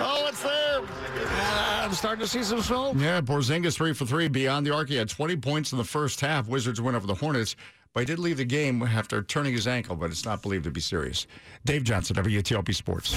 Oh, 0.00 0.26
it's 0.28 0.42
there. 0.42 0.63
Starting 1.94 2.20
to 2.20 2.28
see 2.28 2.42
some 2.42 2.60
smoke. 2.60 2.96
Yeah, 2.98 3.20
Porzingis 3.20 3.74
three 3.76 3.94
for 3.94 4.04
three 4.04 4.28
beyond 4.28 4.66
the 4.66 4.74
arc. 4.74 4.88
He 4.88 4.96
had 4.96 5.08
20 5.08 5.36
points 5.36 5.72
in 5.72 5.78
the 5.78 5.84
first 5.84 6.20
half. 6.20 6.48
Wizards 6.48 6.80
win 6.80 6.94
over 6.94 7.06
the 7.06 7.14
Hornets, 7.14 7.56
but 7.94 8.00
he 8.00 8.06
did 8.06 8.18
leave 8.18 8.36
the 8.36 8.44
game 8.44 8.82
after 8.82 9.22
turning 9.22 9.54
his 9.54 9.66
ankle, 9.66 9.96
but 9.96 10.10
it's 10.10 10.24
not 10.24 10.42
believed 10.42 10.64
to 10.64 10.70
be 10.70 10.80
serious. 10.80 11.26
Dave 11.64 11.84
Johnson, 11.84 12.16
WTOP 12.16 12.74
Sports. 12.74 13.14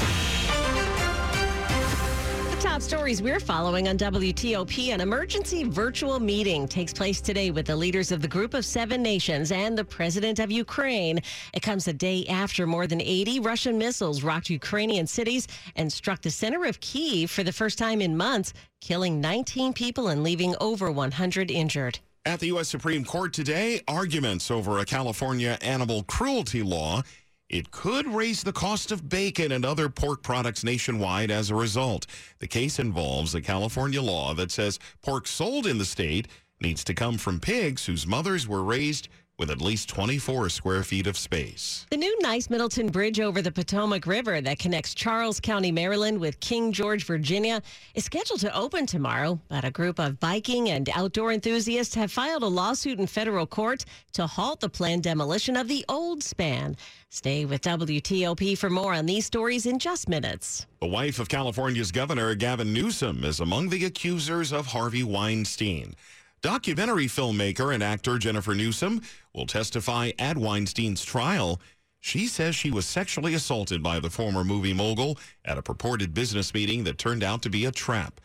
Top 2.77 2.83
stories 2.83 3.23
we're 3.23 3.39
following 3.39 3.87
on 3.87 3.97
WTOP 3.97 4.93
an 4.93 5.01
emergency 5.01 5.63
virtual 5.63 6.19
meeting 6.19 6.67
takes 6.67 6.93
place 6.93 7.19
today 7.19 7.49
with 7.49 7.65
the 7.65 7.75
leaders 7.75 8.11
of 8.11 8.21
the 8.21 8.27
Group 8.27 8.53
of 8.53 8.63
Seven 8.63 9.01
Nations 9.01 9.51
and 9.51 9.75
the 9.75 9.83
President 9.83 10.37
of 10.37 10.51
Ukraine. 10.51 11.19
It 11.55 11.63
comes 11.63 11.87
a 11.87 11.93
day 11.93 12.27
after 12.29 12.67
more 12.67 12.85
than 12.85 13.01
80 13.01 13.39
Russian 13.39 13.79
missiles 13.79 14.21
rocked 14.21 14.51
Ukrainian 14.51 15.07
cities 15.07 15.47
and 15.75 15.91
struck 15.91 16.21
the 16.21 16.29
center 16.29 16.65
of 16.65 16.79
Kiev 16.79 17.31
for 17.31 17.41
the 17.41 17.51
first 17.51 17.79
time 17.79 17.99
in 17.99 18.15
months, 18.15 18.53
killing 18.79 19.19
19 19.19 19.73
people 19.73 20.09
and 20.09 20.21
leaving 20.21 20.53
over 20.61 20.91
100 20.91 21.49
injured. 21.49 21.97
At 22.27 22.41
the 22.41 22.47
U.S. 22.47 22.67
Supreme 22.67 23.03
Court 23.03 23.33
today, 23.33 23.81
arguments 23.87 24.51
over 24.51 24.77
a 24.77 24.85
California 24.85 25.57
animal 25.63 26.03
cruelty 26.03 26.61
law. 26.61 27.01
It 27.49 27.71
could 27.71 28.07
raise 28.07 28.43
the 28.43 28.51
cost 28.51 28.91
of 28.91 29.07
bacon 29.07 29.53
and 29.53 29.63
other 29.63 29.87
pork 29.87 30.21
products 30.21 30.65
nationwide 30.65 31.31
as 31.31 31.49
a 31.49 31.55
result. 31.55 32.05
The 32.39 32.47
case 32.47 32.77
involves 32.77 33.33
a 33.33 33.41
California 33.41 34.01
law 34.01 34.33
that 34.33 34.51
says 34.51 34.79
pork 35.01 35.27
sold 35.27 35.65
in 35.65 35.77
the 35.77 35.85
state 35.85 36.27
needs 36.59 36.83
to 36.83 36.93
come 36.93 37.17
from 37.17 37.39
pigs 37.39 37.85
whose 37.85 38.05
mothers 38.05 38.47
were 38.47 38.63
raised 38.63 39.07
with 39.37 39.51
at 39.51 39.61
least 39.61 39.87
24 39.89 40.49
square 40.49 40.83
feet 40.83 41.05
of 41.05 41.17
space. 41.17 41.85
The 41.91 41.97
new 41.97 42.17
Nice 42.21 42.49
Middleton 42.49 42.87
Bridge 42.87 43.19
over 43.19 43.41
the 43.41 43.51
Potomac 43.51 44.07
River 44.07 44.41
that 44.41 44.57
connects 44.57 44.95
Charles 44.95 45.39
County, 45.39 45.71
Maryland 45.71 46.19
with 46.19 46.39
King 46.39 46.71
George, 46.71 47.05
Virginia 47.05 47.61
is 47.93 48.05
scheduled 48.05 48.39
to 48.39 48.55
open 48.57 48.87
tomorrow, 48.87 49.39
but 49.47 49.63
a 49.63 49.69
group 49.69 49.99
of 49.99 50.19
biking 50.19 50.69
and 50.69 50.89
outdoor 50.95 51.31
enthusiasts 51.31 51.93
have 51.93 52.11
filed 52.11 52.41
a 52.41 52.47
lawsuit 52.47 52.99
in 52.99 53.05
federal 53.05 53.45
court 53.45 53.85
to 54.13 54.25
halt 54.25 54.59
the 54.59 54.69
planned 54.69 55.03
demolition 55.03 55.55
of 55.55 55.67
the 55.67 55.85
old 55.87 56.23
span. 56.23 56.75
Stay 57.09 57.45
with 57.45 57.61
WTOP 57.61 58.57
for 58.57 58.69
more 58.71 58.93
on 58.93 59.05
these 59.05 59.25
stories 59.25 59.67
in 59.67 59.77
just 59.77 60.09
minutes. 60.09 60.65
The 60.81 60.87
wife 60.87 61.19
of 61.19 61.29
California's 61.29 61.91
Governor 61.91 62.33
Gavin 62.33 62.73
Newsom 62.73 63.23
is 63.23 63.39
among 63.39 63.69
the 63.69 63.85
accusers 63.85 64.51
of 64.51 64.65
Harvey 64.65 65.03
Weinstein. 65.03 65.95
Documentary 66.41 67.07
filmmaker 67.07 67.73
and 67.73 67.81
actor 67.81 68.19
Jennifer 68.19 68.53
Newsom 68.53 69.01
will 69.33 69.47
testify 69.47 70.11
at 70.19 70.37
Weinstein's 70.37 71.03
trial. 71.03 71.59
She 71.99 72.27
says 72.27 72.55
she 72.55 72.69
was 72.69 72.85
sexually 72.85 73.33
assaulted 73.33 73.81
by 73.81 73.99
the 73.99 74.11
former 74.11 74.43
movie 74.43 74.73
mogul 74.73 75.17
at 75.45 75.57
a 75.57 75.63
purported 75.63 76.13
business 76.13 76.53
meeting 76.53 76.83
that 76.83 76.99
turned 76.99 77.23
out 77.23 77.41
to 77.41 77.49
be 77.49 77.65
a 77.65 77.71
trap. 77.71 78.21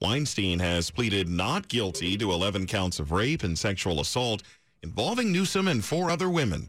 Weinstein 0.00 0.60
has 0.60 0.90
pleaded 0.90 1.28
not 1.28 1.66
guilty 1.68 2.16
to 2.18 2.30
11 2.30 2.66
counts 2.66 3.00
of 3.00 3.10
rape 3.10 3.42
and 3.42 3.58
sexual 3.58 4.00
assault 4.00 4.42
involving 4.82 5.32
Newsom 5.32 5.66
and 5.66 5.84
four 5.84 6.10
other 6.10 6.30
women. 6.30 6.68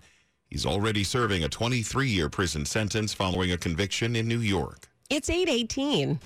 He's 0.49 0.65
already 0.65 1.03
serving 1.03 1.43
a 1.43 1.49
23 1.49 2.07
year 2.07 2.29
prison 2.29 2.65
sentence 2.65 3.13
following 3.13 3.51
a 3.51 3.57
conviction 3.57 4.15
in 4.15 4.27
New 4.27 4.39
York. 4.39 4.87
It's 5.09 5.29
818. 5.29 6.19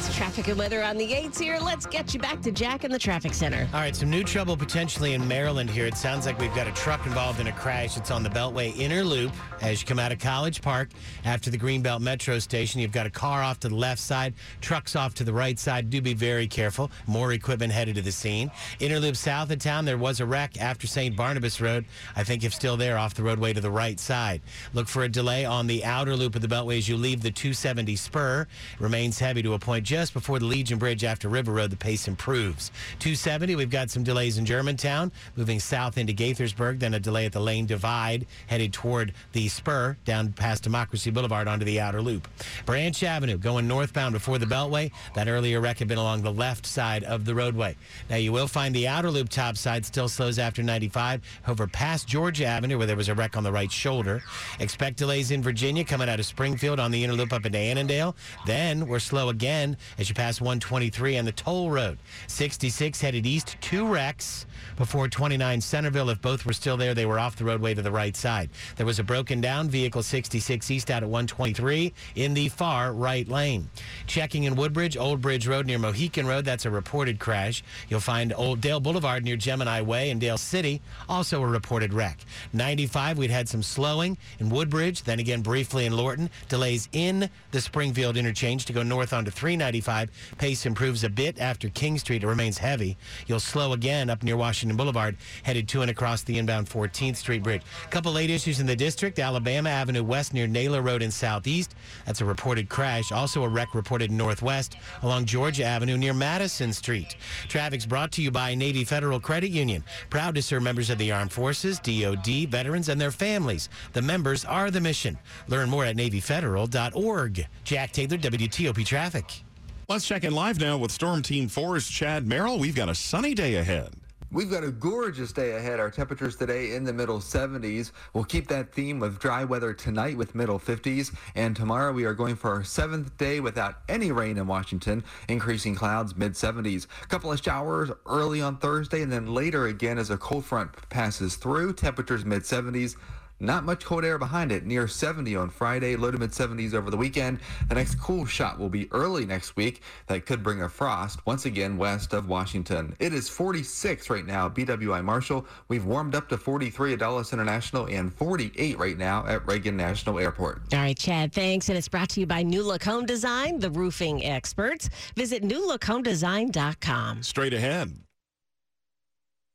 It's 0.00 0.16
traffic 0.16 0.48
and 0.48 0.58
weather 0.58 0.82
on 0.82 0.96
the 0.96 1.12
8s 1.12 1.38
here. 1.38 1.58
Let's 1.58 1.84
get 1.84 2.14
you 2.14 2.20
back 2.20 2.40
to 2.40 2.50
Jack 2.50 2.84
in 2.84 2.90
the 2.90 2.98
traffic 2.98 3.34
center. 3.34 3.68
All 3.74 3.80
right, 3.80 3.94
some 3.94 4.08
new 4.08 4.24
trouble 4.24 4.56
potentially 4.56 5.12
in 5.12 5.28
Maryland 5.28 5.68
here. 5.68 5.84
It 5.84 5.98
sounds 5.98 6.24
like 6.24 6.38
we've 6.38 6.54
got 6.54 6.66
a 6.66 6.72
truck 6.72 7.04
involved 7.04 7.38
in 7.38 7.48
a 7.48 7.52
crash. 7.52 7.98
It's 7.98 8.10
on 8.10 8.22
the 8.22 8.30
Beltway 8.30 8.74
inner 8.78 9.04
loop 9.04 9.30
as 9.60 9.82
you 9.82 9.86
come 9.86 9.98
out 9.98 10.10
of 10.10 10.18
College 10.18 10.62
Park 10.62 10.88
after 11.26 11.50
the 11.50 11.58
Greenbelt 11.58 12.00
Metro 12.00 12.38
station. 12.38 12.80
You've 12.80 12.92
got 12.92 13.04
a 13.04 13.10
car 13.10 13.42
off 13.42 13.60
to 13.60 13.68
the 13.68 13.74
left 13.74 14.00
side, 14.00 14.32
trucks 14.62 14.96
off 14.96 15.12
to 15.16 15.24
the 15.24 15.34
right 15.34 15.58
side. 15.58 15.90
Do 15.90 16.00
be 16.00 16.14
very 16.14 16.46
careful. 16.46 16.90
More 17.06 17.34
equipment 17.34 17.70
headed 17.70 17.96
to 17.96 18.00
the 18.00 18.10
scene. 18.10 18.50
Inner 18.78 19.00
loop 19.00 19.16
south 19.16 19.50
of 19.50 19.58
town, 19.58 19.84
there 19.84 19.98
was 19.98 20.20
a 20.20 20.24
wreck 20.24 20.58
after 20.62 20.86
St. 20.86 21.14
Barnabas 21.14 21.60
Road. 21.60 21.84
I 22.16 22.24
think 22.24 22.42
if 22.42 22.54
still 22.54 22.78
there, 22.78 22.96
off 22.96 23.12
the 23.12 23.22
roadway 23.22 23.52
to 23.52 23.60
the 23.60 23.70
right 23.70 24.00
side. 24.00 24.40
Look 24.72 24.88
for 24.88 25.02
a 25.02 25.10
delay 25.10 25.44
on 25.44 25.66
the 25.66 25.84
outer 25.84 26.16
loop 26.16 26.36
of 26.36 26.40
the 26.40 26.48
Beltway 26.48 26.78
as 26.78 26.88
you 26.88 26.96
leave 26.96 27.20
the 27.20 27.30
270 27.30 27.96
spur. 27.96 28.46
Remains 28.78 29.18
heavy 29.18 29.42
to 29.42 29.52
a 29.52 29.58
point 29.58 29.89
just 29.90 30.14
before 30.14 30.38
the 30.38 30.44
Legion 30.44 30.78
Bridge 30.78 31.02
after 31.02 31.28
River 31.28 31.50
Road. 31.50 31.68
The 31.72 31.76
pace 31.76 32.06
improves. 32.06 32.70
270, 33.00 33.56
we've 33.56 33.70
got 33.70 33.90
some 33.90 34.04
delays 34.04 34.38
in 34.38 34.44
Germantown, 34.44 35.10
moving 35.34 35.58
south 35.58 35.98
into 35.98 36.12
Gaithersburg, 36.12 36.78
then 36.78 36.94
a 36.94 37.00
delay 37.00 37.26
at 37.26 37.32
the 37.32 37.40
lane 37.40 37.66
divide, 37.66 38.24
headed 38.46 38.72
toward 38.72 39.12
the 39.32 39.48
spur 39.48 39.96
down 40.04 40.32
past 40.32 40.62
Democracy 40.62 41.10
Boulevard 41.10 41.48
onto 41.48 41.64
the 41.64 41.80
outer 41.80 42.00
loop. 42.00 42.28
Branch 42.66 43.02
Avenue 43.02 43.36
going 43.36 43.66
northbound 43.66 44.12
before 44.12 44.38
the 44.38 44.46
Beltway. 44.46 44.92
That 45.16 45.26
earlier 45.26 45.60
wreck 45.60 45.80
had 45.80 45.88
been 45.88 45.98
along 45.98 46.22
the 46.22 46.32
left 46.32 46.66
side 46.66 47.02
of 47.02 47.24
the 47.24 47.34
roadway. 47.34 47.74
Now 48.08 48.14
you 48.14 48.30
will 48.30 48.46
find 48.46 48.72
the 48.72 48.86
outer 48.86 49.10
loop 49.10 49.28
top 49.28 49.56
side 49.56 49.84
still 49.84 50.08
slows 50.08 50.38
after 50.38 50.62
95 50.62 51.20
over 51.48 51.66
past 51.66 52.06
Georgia 52.06 52.46
Avenue 52.46 52.78
where 52.78 52.86
there 52.86 52.94
was 52.94 53.08
a 53.08 53.14
wreck 53.16 53.36
on 53.36 53.42
the 53.42 53.50
right 53.50 53.72
shoulder. 53.72 54.22
Expect 54.60 54.98
delays 54.98 55.32
in 55.32 55.42
Virginia 55.42 55.82
coming 55.82 56.08
out 56.08 56.20
of 56.20 56.26
Springfield 56.26 56.78
on 56.78 56.92
the 56.92 57.02
inner 57.02 57.14
loop 57.14 57.32
up 57.32 57.44
into 57.44 57.58
Annandale. 57.58 58.14
Then 58.46 58.86
we're 58.86 59.00
slow 59.00 59.30
again 59.30 59.76
as 59.98 60.08
you 60.08 60.14
pass 60.14 60.40
123 60.40 61.18
on 61.18 61.24
the 61.24 61.32
toll 61.32 61.70
road. 61.70 61.98
66 62.26 63.00
headed 63.00 63.26
east, 63.26 63.56
two 63.60 63.86
wrecks 63.86 64.46
before 64.76 65.08
29 65.08 65.60
Centreville. 65.60 66.10
If 66.10 66.20
both 66.20 66.46
were 66.46 66.52
still 66.52 66.76
there, 66.76 66.94
they 66.94 67.06
were 67.06 67.18
off 67.18 67.36
the 67.36 67.44
roadway 67.44 67.74
to 67.74 67.82
the 67.82 67.90
right 67.90 68.16
side. 68.16 68.50
There 68.76 68.86
was 68.86 68.98
a 68.98 69.04
broken 69.04 69.40
down 69.40 69.68
vehicle 69.68 70.02
66 70.02 70.70
east 70.70 70.90
out 70.90 71.02
at 71.02 71.08
123 71.08 71.92
in 72.16 72.34
the 72.34 72.48
far 72.48 72.92
right 72.92 73.28
lane. 73.28 73.68
Checking 74.06 74.44
in 74.44 74.54
Woodbridge, 74.56 74.96
Old 74.96 75.20
Bridge 75.20 75.46
Road 75.46 75.66
near 75.66 75.78
Mohican 75.78 76.26
Road. 76.26 76.44
That's 76.44 76.66
a 76.66 76.70
reported 76.70 77.18
crash. 77.18 77.62
You'll 77.88 78.00
find 78.00 78.32
Old 78.36 78.60
Dale 78.60 78.80
Boulevard 78.80 79.24
near 79.24 79.36
Gemini 79.36 79.80
Way 79.80 80.10
and 80.10 80.20
Dale 80.20 80.38
City. 80.38 80.80
Also 81.08 81.42
a 81.42 81.46
reported 81.46 81.92
wreck. 81.92 82.18
95, 82.52 83.18
we'd 83.18 83.30
had 83.30 83.48
some 83.48 83.62
slowing 83.62 84.16
in 84.38 84.48
Woodbridge, 84.48 85.02
then 85.02 85.18
again 85.18 85.42
briefly 85.42 85.86
in 85.86 85.96
Lorton. 85.96 86.30
Delays 86.48 86.88
in 86.92 87.28
the 87.50 87.60
Springfield 87.60 88.16
interchange 88.16 88.64
to 88.66 88.72
go 88.72 88.82
north 88.82 89.12
onto 89.12 89.30
395. 89.70 90.36
Pace 90.38 90.66
improves 90.66 91.04
a 91.04 91.08
bit 91.08 91.38
after 91.40 91.68
King 91.68 91.98
Street. 91.98 92.24
It 92.24 92.26
remains 92.26 92.58
heavy. 92.58 92.96
You'll 93.26 93.40
slow 93.40 93.72
again 93.72 94.10
up 94.10 94.22
near 94.22 94.36
Washington 94.36 94.76
Boulevard, 94.76 95.16
headed 95.44 95.68
to 95.68 95.82
and 95.82 95.90
across 95.90 96.22
the 96.22 96.38
inbound 96.38 96.68
14th 96.68 97.16
Street 97.16 97.42
Bridge. 97.42 97.62
Couple 97.90 98.12
late 98.12 98.30
issues 98.30 98.60
in 98.60 98.66
the 98.66 98.76
district. 98.76 99.18
Alabama 99.18 99.70
Avenue 99.70 100.02
West 100.02 100.34
near 100.34 100.46
Naylor 100.46 100.82
Road 100.82 101.02
in 101.02 101.10
Southeast. 101.10 101.74
That's 102.06 102.20
a 102.20 102.24
reported 102.24 102.68
crash. 102.68 103.12
Also 103.12 103.44
a 103.44 103.48
wreck 103.48 103.74
reported 103.74 104.10
northwest 104.10 104.76
along 105.02 105.26
Georgia 105.26 105.64
Avenue 105.64 105.96
near 105.96 106.14
Madison 106.14 106.72
Street. 106.72 107.16
Traffic's 107.48 107.86
brought 107.86 108.12
to 108.12 108.22
you 108.22 108.30
by 108.30 108.54
Navy 108.54 108.84
Federal 108.84 109.20
Credit 109.20 109.50
Union. 109.50 109.84
Proud 110.08 110.34
to 110.34 110.42
serve 110.42 110.62
members 110.62 110.90
of 110.90 110.98
the 110.98 111.12
Armed 111.12 111.32
Forces, 111.32 111.78
DOD, 111.78 112.48
veterans, 112.48 112.88
and 112.88 113.00
their 113.00 113.10
families. 113.10 113.68
The 113.92 114.02
members 114.02 114.44
are 114.44 114.70
the 114.70 114.80
mission. 114.80 115.18
Learn 115.48 115.70
more 115.70 115.84
at 115.84 115.96
NavyFederal.org. 115.96 117.46
Jack 117.64 117.92
Taylor, 117.92 118.16
WTOP 118.16 118.84
Traffic. 118.84 119.44
Let's 119.90 120.06
check 120.06 120.22
in 120.22 120.32
live 120.32 120.60
now 120.60 120.78
with 120.78 120.92
Storm 120.92 121.20
Team 121.20 121.48
4's 121.48 121.88
Chad 121.88 122.24
Merrill. 122.24 122.60
We've 122.60 122.76
got 122.76 122.88
a 122.88 122.94
sunny 122.94 123.34
day 123.34 123.56
ahead. 123.56 123.92
We've 124.30 124.48
got 124.48 124.62
a 124.62 124.70
gorgeous 124.70 125.32
day 125.32 125.56
ahead. 125.56 125.80
Our 125.80 125.90
temperatures 125.90 126.36
today 126.36 126.76
in 126.76 126.84
the 126.84 126.92
middle 126.92 127.18
70s. 127.18 127.90
We'll 128.14 128.22
keep 128.22 128.46
that 128.46 128.72
theme 128.72 129.02
of 129.02 129.18
dry 129.18 129.42
weather 129.42 129.74
tonight 129.74 130.16
with 130.16 130.36
middle 130.36 130.60
50s. 130.60 131.12
And 131.34 131.56
tomorrow 131.56 131.90
we 131.90 132.04
are 132.04 132.14
going 132.14 132.36
for 132.36 132.52
our 132.52 132.62
seventh 132.62 133.18
day 133.18 133.40
without 133.40 133.78
any 133.88 134.12
rain 134.12 134.38
in 134.38 134.46
Washington. 134.46 135.02
Increasing 135.26 135.74
clouds 135.74 136.14
mid 136.14 136.34
70s. 136.34 136.86
A 137.02 137.06
couple 137.08 137.32
of 137.32 137.42
showers 137.42 137.90
early 138.06 138.40
on 138.40 138.58
Thursday 138.58 139.02
and 139.02 139.10
then 139.10 139.34
later 139.34 139.66
again 139.66 139.98
as 139.98 140.10
a 140.10 140.16
cold 140.16 140.44
front 140.44 140.70
passes 140.88 141.34
through. 141.34 141.72
Temperatures 141.72 142.24
mid 142.24 142.42
70s. 142.42 142.94
Not 143.40 143.64
much 143.64 143.84
cold 143.84 144.04
air 144.04 144.18
behind 144.18 144.52
it, 144.52 144.66
near 144.66 144.86
70 144.86 145.34
on 145.34 145.48
Friday, 145.48 145.96
low 145.96 146.10
to 146.10 146.18
mid 146.18 146.30
70s 146.32 146.74
over 146.74 146.90
the 146.90 146.96
weekend. 146.96 147.40
The 147.68 147.74
next 147.74 147.94
cool 147.96 148.26
shot 148.26 148.58
will 148.58 148.68
be 148.68 148.88
early 148.92 149.24
next 149.24 149.56
week. 149.56 149.82
That 150.08 150.26
could 150.26 150.42
bring 150.42 150.62
a 150.62 150.68
frost 150.68 151.24
once 151.26 151.46
again 151.46 151.78
west 151.78 152.12
of 152.12 152.28
Washington. 152.28 152.94
It 152.98 153.14
is 153.14 153.30
46 153.30 154.10
right 154.10 154.26
now 154.26 154.46
at 154.46 154.54
BWI 154.54 155.02
Marshall. 155.02 155.46
We've 155.68 155.86
warmed 155.86 156.14
up 156.14 156.28
to 156.28 156.36
43 156.38 156.92
at 156.92 156.98
Dulles 156.98 157.32
International 157.32 157.86
and 157.86 158.12
48 158.12 158.78
right 158.78 158.98
now 158.98 159.26
at 159.26 159.46
Reagan 159.46 159.76
National 159.76 160.18
Airport. 160.18 160.62
All 160.72 160.78
right, 160.78 160.96
Chad, 160.96 161.32
thanks. 161.32 161.68
And 161.70 161.78
it's 161.78 161.88
brought 161.88 162.10
to 162.10 162.20
you 162.20 162.26
by 162.26 162.42
New 162.42 162.62
Look 162.62 162.84
Home 162.84 163.06
Design, 163.06 163.58
the 163.58 163.70
roofing 163.70 164.24
experts. 164.24 164.90
Visit 165.16 165.42
newlookhomedesign.com. 165.42 167.22
Straight 167.22 167.54
ahead. 167.54 167.96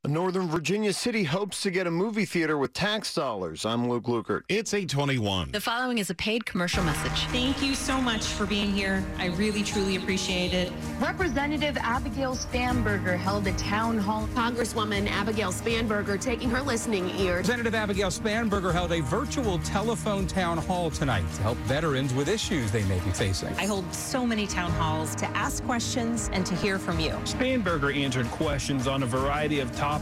A 0.06 0.08
Northern 0.08 0.46
Virginia 0.46 0.92
city 0.92 1.24
hopes 1.24 1.60
to 1.62 1.70
get 1.72 1.88
a 1.88 1.90
movie 1.90 2.26
theater 2.26 2.56
with 2.58 2.72
tax 2.72 3.12
dollars. 3.12 3.66
I'm 3.66 3.90
Luke 3.90 4.04
Lukert. 4.04 4.42
It's 4.48 4.72
821. 4.72 5.50
The 5.50 5.60
following 5.60 5.98
is 5.98 6.10
a 6.10 6.14
paid 6.14 6.46
commercial 6.46 6.84
message. 6.84 7.26
Thank 7.32 7.60
you 7.60 7.74
so 7.74 8.00
much 8.00 8.24
for 8.24 8.46
being 8.46 8.70
here. 8.70 9.04
I 9.18 9.26
really, 9.30 9.64
truly 9.64 9.96
appreciate 9.96 10.52
it. 10.54 10.72
Representative 11.00 11.76
Abigail 11.78 12.36
Spanberger 12.36 13.18
held 13.18 13.48
a 13.48 13.52
town 13.54 13.98
hall. 13.98 14.28
Congresswoman 14.32 15.10
Abigail 15.10 15.50
Spanberger 15.50 16.20
taking 16.20 16.50
her 16.50 16.62
listening 16.62 17.10
ear. 17.18 17.38
Representative 17.38 17.74
Abigail 17.74 18.10
Spanberger 18.10 18.72
held 18.72 18.92
a 18.92 19.02
virtual 19.02 19.58
telephone 19.58 20.28
town 20.28 20.58
hall 20.58 20.88
tonight 20.88 21.24
to 21.34 21.42
help 21.42 21.58
veterans 21.66 22.14
with 22.14 22.28
issues 22.28 22.70
they 22.70 22.84
may 22.84 23.00
be 23.00 23.10
facing. 23.10 23.52
I 23.54 23.66
hold 23.66 23.92
so 23.92 24.24
many 24.24 24.46
town 24.46 24.70
halls 24.70 25.16
to 25.16 25.26
ask 25.30 25.64
questions 25.64 26.30
and 26.32 26.46
to 26.46 26.54
hear 26.54 26.78
from 26.78 27.00
you. 27.00 27.10
Spanberger 27.24 27.92
answered 27.92 28.26
questions 28.26 28.86
on 28.86 29.02
a 29.02 29.06
variety 29.06 29.58
of 29.58 29.74
topics. 29.74 29.95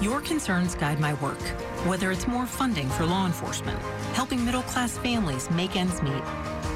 Your 0.00 0.20
concerns 0.20 0.74
guide 0.74 0.98
my 0.98 1.14
work, 1.14 1.40
whether 1.86 2.10
it's 2.10 2.26
more 2.26 2.46
funding 2.46 2.88
for 2.88 3.04
law 3.04 3.26
enforcement, 3.26 3.78
helping 4.14 4.44
middle 4.44 4.62
class 4.62 4.96
families 4.98 5.50
make 5.50 5.76
ends 5.76 6.02
meet, 6.02 6.22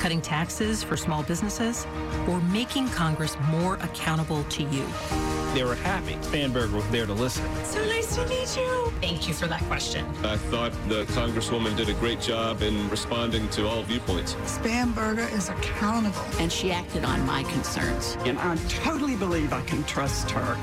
cutting 0.01 0.21
taxes 0.21 0.83
for 0.83 0.97
small 0.97 1.23
businesses, 1.23 1.87
or 2.29 2.41
making 2.41 2.89
Congress 2.91 3.37
more 3.51 3.77
accountable 3.77 4.45
to 4.45 4.63
you. 4.65 5.44
They 5.55 5.63
were 5.63 5.77
happy. 5.77 6.15
Spanberger 6.15 6.73
was 6.73 6.89
there 6.89 7.07
to 7.07 7.13
listen. 7.13 7.45
So 7.65 7.79
nice 7.87 8.17
to 8.17 8.27
meet 8.27 8.57
you. 8.57 8.93
Thank 9.01 9.29
you 9.29 9.35
for 9.35 9.47
that 9.47 9.63
question. 9.63 10.05
I 10.25 10.37
thought 10.37 10.73
the 10.89 11.05
Congresswoman 11.05 11.77
did 11.77 11.89
a 11.89 11.95
great 11.95 12.21
job 12.21 12.63
in 12.63 12.91
responding 12.91 13.49
to 13.51 13.69
all 13.69 13.85
viewpoints. 13.85 14.35
Spanberger 14.47 15.33
is 15.33 15.51
accountable. 15.51 16.25
And 16.41 16.51
she 16.51 16.73
acted 16.73 17.05
on 17.05 17.25
my 17.25 17.45
concerns. 17.45 18.17
And 18.25 18.37
I 18.41 18.57
totally 18.69 19.15
believe 19.15 19.53
I 19.53 19.63
can 19.63 19.85
trust 19.85 20.29
her. 20.33 20.57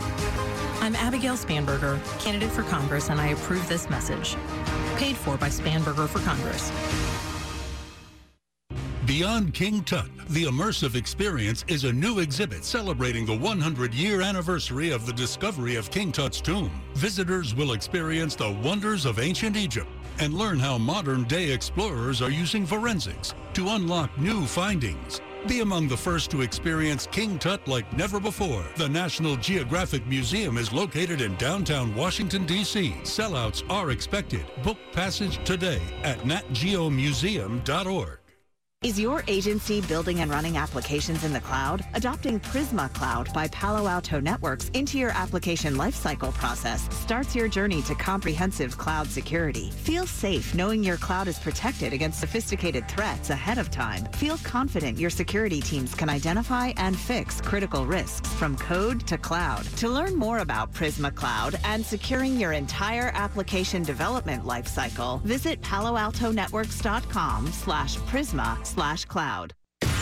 I'm 0.81 0.95
Abigail 0.95 1.35
Spanberger, 1.35 1.97
candidate 2.19 2.51
for 2.51 2.63
Congress, 2.63 3.09
and 3.09 3.21
I 3.21 3.27
approve 3.27 3.65
this 3.69 3.89
message. 3.89 4.35
Paid 4.97 5.15
for 5.15 5.37
by 5.37 5.47
Spanberger 5.47 6.09
for 6.09 6.19
Congress. 6.19 6.69
Beyond 9.11 9.53
King 9.53 9.83
Tut, 9.83 10.09
the 10.29 10.45
immersive 10.45 10.95
experience 10.95 11.65
is 11.67 11.83
a 11.83 11.91
new 11.91 12.19
exhibit 12.19 12.63
celebrating 12.63 13.25
the 13.25 13.37
100-year 13.37 14.21
anniversary 14.21 14.91
of 14.91 15.05
the 15.05 15.11
discovery 15.11 15.75
of 15.75 15.91
King 15.91 16.13
Tut's 16.13 16.39
tomb. 16.39 16.71
Visitors 16.93 17.53
will 17.53 17.73
experience 17.73 18.35
the 18.35 18.57
wonders 18.63 19.05
of 19.05 19.19
ancient 19.19 19.57
Egypt 19.57 19.89
and 20.19 20.33
learn 20.33 20.59
how 20.59 20.77
modern-day 20.77 21.51
explorers 21.51 22.21
are 22.21 22.31
using 22.31 22.65
forensics 22.65 23.33
to 23.53 23.71
unlock 23.71 24.17
new 24.17 24.45
findings. 24.45 25.19
Be 25.45 25.59
among 25.59 25.89
the 25.89 25.97
first 25.97 26.31
to 26.31 26.39
experience 26.39 27.05
King 27.11 27.37
Tut 27.37 27.67
like 27.67 27.91
never 27.91 28.17
before. 28.17 28.63
The 28.77 28.87
National 28.87 29.35
Geographic 29.35 30.07
Museum 30.07 30.57
is 30.57 30.71
located 30.71 31.19
in 31.19 31.35
downtown 31.35 31.93
Washington, 31.95 32.45
D.C. 32.45 32.95
Sellouts 33.01 33.69
are 33.69 33.91
expected. 33.91 34.45
Book 34.63 34.77
passage 34.93 35.43
today 35.43 35.81
at 36.03 36.19
natgeomuseum.org. 36.19 38.20
Is 38.83 38.99
your 38.99 39.23
agency 39.27 39.79
building 39.81 40.21
and 40.21 40.31
running 40.31 40.57
applications 40.57 41.23
in 41.23 41.33
the 41.33 41.39
cloud? 41.39 41.85
Adopting 41.93 42.39
Prisma 42.39 42.91
Cloud 42.91 43.31
by 43.31 43.47
Palo 43.49 43.87
Alto 43.87 44.19
Networks 44.19 44.69
into 44.69 44.97
your 44.97 45.11
application 45.11 45.75
lifecycle 45.75 46.33
process 46.33 46.89
starts 46.89 47.35
your 47.35 47.47
journey 47.47 47.83
to 47.83 47.93
comprehensive 47.93 48.79
cloud 48.79 49.05
security. 49.05 49.69
Feel 49.69 50.07
safe 50.07 50.55
knowing 50.55 50.83
your 50.83 50.97
cloud 50.97 51.27
is 51.27 51.37
protected 51.37 51.93
against 51.93 52.19
sophisticated 52.19 52.87
threats 52.87 53.29
ahead 53.29 53.59
of 53.59 53.69
time. 53.69 54.03
Feel 54.13 54.39
confident 54.39 54.97
your 54.97 55.11
security 55.11 55.61
teams 55.61 55.93
can 55.93 56.09
identify 56.09 56.73
and 56.77 56.97
fix 56.97 57.39
critical 57.39 57.85
risks 57.85 58.33
from 58.33 58.57
code 58.57 59.05
to 59.05 59.15
cloud. 59.15 59.63
To 59.77 59.89
learn 59.89 60.15
more 60.15 60.39
about 60.39 60.73
Prisma 60.73 61.13
Cloud 61.13 61.53
and 61.65 61.85
securing 61.85 62.35
your 62.35 62.53
entire 62.53 63.11
application 63.13 63.83
development 63.83 64.43
lifecycle, 64.43 65.21
visit 65.21 65.61
paloaltonetworks.com 65.61 67.45
slash 67.45 67.97
Prisma 68.09 68.57
slash 68.71 69.05
cloud. 69.05 69.53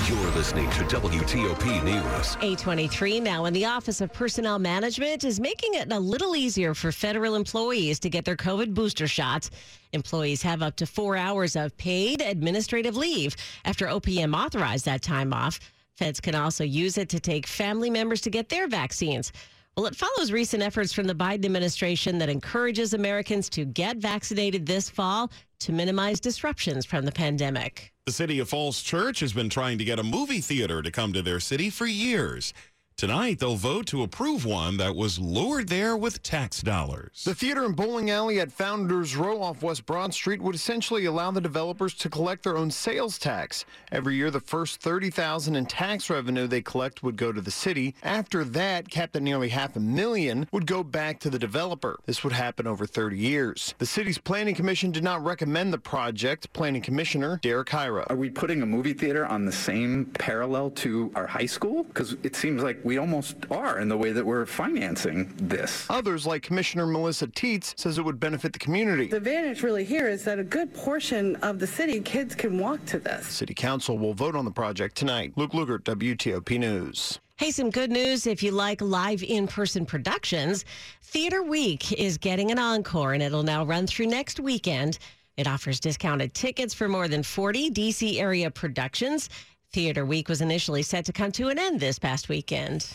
You're 0.07 0.31
listening 0.31 0.69
to 0.71 0.83
WTOP 0.85 1.83
News. 1.83 2.35
823 2.37 3.19
now, 3.19 3.45
in 3.45 3.53
the 3.53 3.65
Office 3.65 4.01
of 4.01 4.11
Personnel 4.11 4.57
Management 4.57 5.23
is 5.23 5.39
making 5.39 5.75
it 5.75 5.91
a 5.91 5.99
little 5.99 6.35
easier 6.35 6.73
for 6.73 6.91
federal 6.91 7.35
employees 7.35 7.99
to 7.99 8.09
get 8.09 8.25
their 8.25 8.35
COVID 8.35 8.73
booster 8.73 9.07
shots. 9.07 9.51
Employees 9.93 10.41
have 10.41 10.61
up 10.61 10.75
to 10.77 10.85
four 10.85 11.15
hours 11.15 11.55
of 11.55 11.75
paid 11.77 12.21
administrative 12.21 12.97
leave 12.97 13.35
after 13.65 13.85
OPM 13.85 14.35
authorized 14.35 14.85
that 14.85 15.01
time 15.01 15.31
off. 15.33 15.59
Feds 15.95 16.19
can 16.19 16.33
also 16.33 16.63
use 16.63 16.97
it 16.97 17.09
to 17.09 17.19
take 17.19 17.45
family 17.45 17.89
members 17.89 18.21
to 18.21 18.29
get 18.29 18.49
their 18.49 18.67
vaccines. 18.67 19.31
Well, 19.79 19.87
it 19.87 19.95
follows 19.95 20.33
recent 20.33 20.61
efforts 20.61 20.91
from 20.91 21.07
the 21.07 21.15
Biden 21.15 21.45
administration 21.45 22.17
that 22.17 22.27
encourages 22.27 22.93
Americans 22.93 23.49
to 23.51 23.63
get 23.63 23.95
vaccinated 23.95 24.65
this 24.65 24.89
fall 24.89 25.31
to 25.61 25.71
minimize 25.71 26.19
disruptions 26.19 26.85
from 26.85 27.05
the 27.05 27.13
pandemic. 27.13 27.93
The 28.05 28.11
city 28.11 28.39
of 28.39 28.49
Falls 28.49 28.81
Church 28.81 29.21
has 29.21 29.31
been 29.31 29.47
trying 29.47 29.77
to 29.77 29.85
get 29.85 29.97
a 29.97 30.03
movie 30.03 30.41
theater 30.41 30.81
to 30.81 30.91
come 30.91 31.13
to 31.13 31.21
their 31.21 31.39
city 31.39 31.69
for 31.69 31.85
years. 31.85 32.53
Tonight, 32.99 33.39
they'll 33.39 33.55
vote 33.55 33.85
to 33.85 34.03
approve 34.03 34.43
one 34.43 34.75
that 34.75 34.93
was 34.93 35.17
lured 35.17 35.69
there 35.69 35.95
with 35.95 36.21
tax 36.21 36.61
dollars. 36.61 37.23
The 37.23 37.33
theater 37.33 37.63
and 37.63 37.73
bowling 37.73 38.09
alley 38.09 38.41
at 38.41 38.51
Founders 38.51 39.15
Row 39.15 39.41
off 39.41 39.63
West 39.63 39.85
Broad 39.85 40.13
Street 40.13 40.41
would 40.41 40.53
essentially 40.53 41.05
allow 41.05 41.31
the 41.31 41.39
developers 41.39 41.93
to 41.93 42.09
collect 42.09 42.43
their 42.43 42.57
own 42.57 42.69
sales 42.69 43.17
tax. 43.17 43.63
Every 43.93 44.15
year, 44.15 44.29
the 44.29 44.41
first 44.41 44.81
30000 44.81 45.55
in 45.55 45.65
tax 45.65 46.09
revenue 46.09 46.45
they 46.45 46.61
collect 46.61 47.01
would 47.01 47.15
go 47.15 47.31
to 47.31 47.39
the 47.39 47.51
city. 47.51 47.95
After 48.03 48.43
that, 48.43 48.89
capped 48.89 49.15
at 49.15 49.21
nearly 49.21 49.47
half 49.47 49.77
a 49.77 49.79
million, 49.79 50.49
would 50.51 50.67
go 50.67 50.83
back 50.83 51.21
to 51.21 51.29
the 51.29 51.39
developer. 51.39 52.01
This 52.05 52.25
would 52.25 52.33
happen 52.33 52.67
over 52.67 52.85
30 52.85 53.17
years. 53.17 53.75
The 53.77 53.85
city's 53.85 54.17
planning 54.17 54.55
commission 54.55 54.91
did 54.91 55.05
not 55.05 55.23
recommend 55.23 55.71
the 55.71 55.77
project. 55.77 56.51
Planning 56.51 56.81
commissioner 56.81 57.39
Derek 57.41 57.69
Hira. 57.69 58.05
Are 58.09 58.17
we 58.17 58.29
putting 58.29 58.61
a 58.61 58.65
movie 58.65 58.91
theater 58.91 59.25
on 59.25 59.45
the 59.45 59.53
same 59.53 60.03
parallel 60.07 60.71
to 60.71 61.13
our 61.15 61.27
high 61.27 61.45
school? 61.45 61.85
Because 61.85 62.17
it 62.23 62.35
seems 62.35 62.61
like 62.61 62.83
we 62.89 62.97
almost 62.97 63.35
are 63.51 63.77
in 63.77 63.87
the 63.87 63.95
way 63.95 64.11
that 64.11 64.25
we're 64.25 64.47
financing 64.47 65.31
this. 65.37 65.85
Others, 65.91 66.25
like 66.25 66.41
Commissioner 66.41 66.87
Melissa 66.87 67.27
Teets, 67.27 67.79
says 67.79 67.99
it 67.99 68.01
would 68.03 68.19
benefit 68.19 68.51
the 68.51 68.57
community. 68.57 69.05
The 69.05 69.17
advantage 69.17 69.61
really 69.61 69.85
here 69.85 70.07
is 70.07 70.23
that 70.23 70.39
a 70.39 70.43
good 70.43 70.73
portion 70.73 71.35
of 71.35 71.59
the 71.59 71.67
city 71.67 72.01
kids 72.01 72.33
can 72.33 72.57
walk 72.57 72.83
to 72.85 72.97
this. 72.97 73.27
City 73.27 73.53
Council 73.53 73.99
will 73.99 74.15
vote 74.15 74.35
on 74.35 74.43
the 74.43 74.49
project 74.49 74.97
tonight. 74.97 75.33
Luke 75.35 75.51
Lukert, 75.51 75.83
WTOP 75.83 76.57
News. 76.57 77.19
Hey, 77.37 77.51
some 77.51 77.69
good 77.69 77.91
news 77.91 78.25
if 78.25 78.41
you 78.41 78.49
like 78.49 78.81
live 78.81 79.21
in 79.21 79.45
person 79.45 79.85
productions. 79.85 80.65
Theater 81.03 81.43
Week 81.43 81.93
is 81.93 82.17
getting 82.17 82.49
an 82.49 82.57
encore 82.57 83.13
and 83.13 83.21
it'll 83.21 83.43
now 83.43 83.63
run 83.63 83.85
through 83.85 84.07
next 84.07 84.39
weekend. 84.39 84.97
It 85.37 85.47
offers 85.47 85.79
discounted 85.79 86.33
tickets 86.33 86.73
for 86.73 86.89
more 86.89 87.07
than 87.07 87.21
40 87.21 87.69
DC 87.69 88.19
area 88.19 88.49
productions. 88.49 89.29
Theater 89.71 90.03
Week 90.03 90.27
was 90.27 90.41
initially 90.41 90.81
set 90.81 91.05
to 91.05 91.13
come 91.13 91.31
to 91.33 91.49
an 91.49 91.59
end 91.59 91.79
this 91.79 91.99
past 91.99 92.27
weekend. 92.27 92.91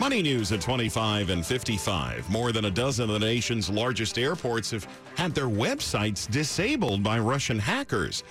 Money 0.00 0.22
news 0.22 0.52
at 0.52 0.62
25 0.62 1.28
and 1.28 1.44
55. 1.44 2.30
More 2.30 2.50
than 2.50 2.64
a 2.64 2.70
dozen 2.70 3.10
of 3.10 3.20
the 3.20 3.26
nation's 3.26 3.68
largest 3.68 4.18
airports 4.18 4.70
have 4.70 4.88
had 5.16 5.34
their 5.34 5.48
websites 5.48 6.30
disabled 6.30 7.02
by 7.02 7.18
Russian 7.18 7.58
hackers. 7.58 8.24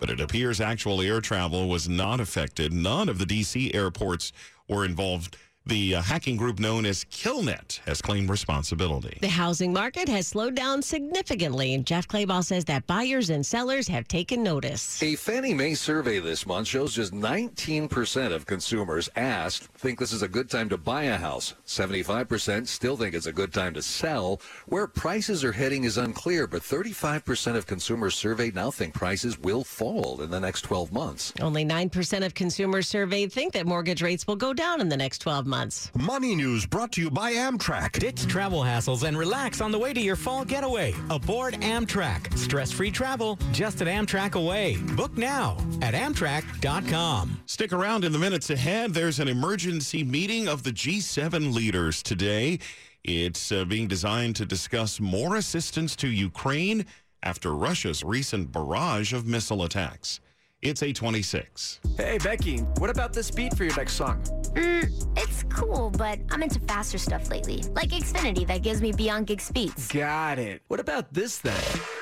But 0.00 0.08
it 0.08 0.20
appears 0.20 0.60
actual 0.60 1.02
air 1.02 1.20
travel 1.20 1.68
was 1.68 1.86
not 1.86 2.18
affected. 2.18 2.72
None 2.72 3.10
of 3.10 3.18
the 3.18 3.26
D.C. 3.26 3.72
airports 3.74 4.32
were 4.68 4.86
involved. 4.86 5.36
The 5.66 5.94
uh, 5.94 6.02
hacking 6.02 6.36
group 6.36 6.58
known 6.58 6.84
as 6.84 7.04
Killnet 7.04 7.80
has 7.86 8.02
claimed 8.02 8.28
responsibility. 8.28 9.16
The 9.22 9.28
housing 9.28 9.72
market 9.72 10.10
has 10.10 10.26
slowed 10.26 10.54
down 10.54 10.82
significantly. 10.82 11.72
and 11.72 11.86
Jeff 11.86 12.06
Clabaugh 12.06 12.44
says 12.44 12.66
that 12.66 12.86
buyers 12.86 13.30
and 13.30 13.46
sellers 13.46 13.88
have 13.88 14.06
taken 14.06 14.42
notice. 14.42 15.02
A 15.02 15.16
Fannie 15.16 15.54
Mae 15.54 15.72
survey 15.72 16.18
this 16.18 16.46
month 16.46 16.68
shows 16.68 16.94
just 16.94 17.14
19% 17.14 18.34
of 18.34 18.44
consumers 18.44 19.08
asked 19.16 19.68
think 19.78 19.98
this 19.98 20.12
is 20.12 20.20
a 20.20 20.28
good 20.28 20.50
time 20.50 20.68
to 20.68 20.76
buy 20.76 21.04
a 21.04 21.16
house. 21.16 21.54
75% 21.66 22.66
still 22.66 22.98
think 22.98 23.14
it's 23.14 23.24
a 23.24 23.32
good 23.32 23.54
time 23.54 23.72
to 23.72 23.80
sell. 23.80 24.42
Where 24.66 24.86
prices 24.86 25.42
are 25.44 25.52
heading 25.52 25.84
is 25.84 25.96
unclear, 25.96 26.46
but 26.46 26.60
35% 26.60 27.56
of 27.56 27.66
consumers 27.66 28.14
surveyed 28.14 28.54
now 28.54 28.70
think 28.70 28.92
prices 28.92 29.38
will 29.38 29.64
fall 29.64 30.20
in 30.20 30.30
the 30.30 30.40
next 30.40 30.60
12 30.60 30.92
months. 30.92 31.32
Only 31.40 31.64
9% 31.64 32.22
of 32.22 32.34
consumers 32.34 32.86
surveyed 32.86 33.32
think 33.32 33.54
that 33.54 33.64
mortgage 33.64 34.02
rates 34.02 34.26
will 34.26 34.36
go 34.36 34.52
down 34.52 34.82
in 34.82 34.90
the 34.90 34.96
next 34.98 35.20
12 35.20 35.46
months 35.46 35.53
months. 35.54 35.92
Money 35.94 36.34
news 36.34 36.66
brought 36.66 36.90
to 36.92 37.00
you 37.00 37.10
by 37.10 37.32
Amtrak. 37.32 37.92
Ditch 38.00 38.26
travel 38.26 38.60
hassles 38.60 39.04
and 39.06 39.16
relax 39.16 39.60
on 39.60 39.70
the 39.70 39.78
way 39.78 39.92
to 39.94 40.00
your 40.00 40.16
fall 40.16 40.44
getaway. 40.44 40.92
Aboard 41.10 41.54
Amtrak. 41.74 42.36
Stress 42.36 42.72
free 42.72 42.90
travel 42.90 43.38
just 43.52 43.80
at 43.80 43.86
Amtrak 43.86 44.34
Away. 44.34 44.76
Book 44.96 45.16
now 45.16 45.56
at 45.80 45.94
Amtrak.com. 45.94 47.40
Stick 47.46 47.72
around 47.72 48.04
in 48.04 48.10
the 48.12 48.18
minutes 48.18 48.50
ahead. 48.50 48.94
There's 48.94 49.20
an 49.20 49.28
emergency 49.28 50.02
meeting 50.02 50.48
of 50.48 50.64
the 50.64 50.72
G7 50.72 51.54
leaders 51.54 52.02
today. 52.02 52.58
It's 53.04 53.52
uh, 53.52 53.64
being 53.64 53.86
designed 53.86 54.34
to 54.36 54.46
discuss 54.46 54.98
more 54.98 55.36
assistance 55.36 55.94
to 55.96 56.08
Ukraine 56.08 56.84
after 57.22 57.54
Russia's 57.54 58.02
recent 58.02 58.50
barrage 58.50 59.12
of 59.12 59.24
missile 59.24 59.62
attacks. 59.62 60.18
It's 60.64 60.82
826. 60.82 61.80
Hey, 61.98 62.16
Becky, 62.16 62.60
what 62.78 62.88
about 62.88 63.12
this 63.12 63.30
beat 63.30 63.54
for 63.54 63.64
your 63.64 63.76
next 63.76 63.92
song? 63.92 64.22
Mm, 64.54 64.90
it's 65.14 65.42
cool, 65.50 65.90
but 65.90 66.18
I'm 66.30 66.42
into 66.42 66.58
faster 66.60 66.96
stuff 66.96 67.28
lately. 67.28 67.62
Like 67.74 67.90
Xfinity 67.90 68.46
that 68.46 68.62
gives 68.62 68.80
me 68.80 68.90
beyond 68.90 69.26
gig 69.26 69.42
speeds. 69.42 69.88
Got 69.88 70.38
it. 70.38 70.62
What 70.68 70.80
about 70.80 71.12
this 71.12 71.36
then? 71.36 71.52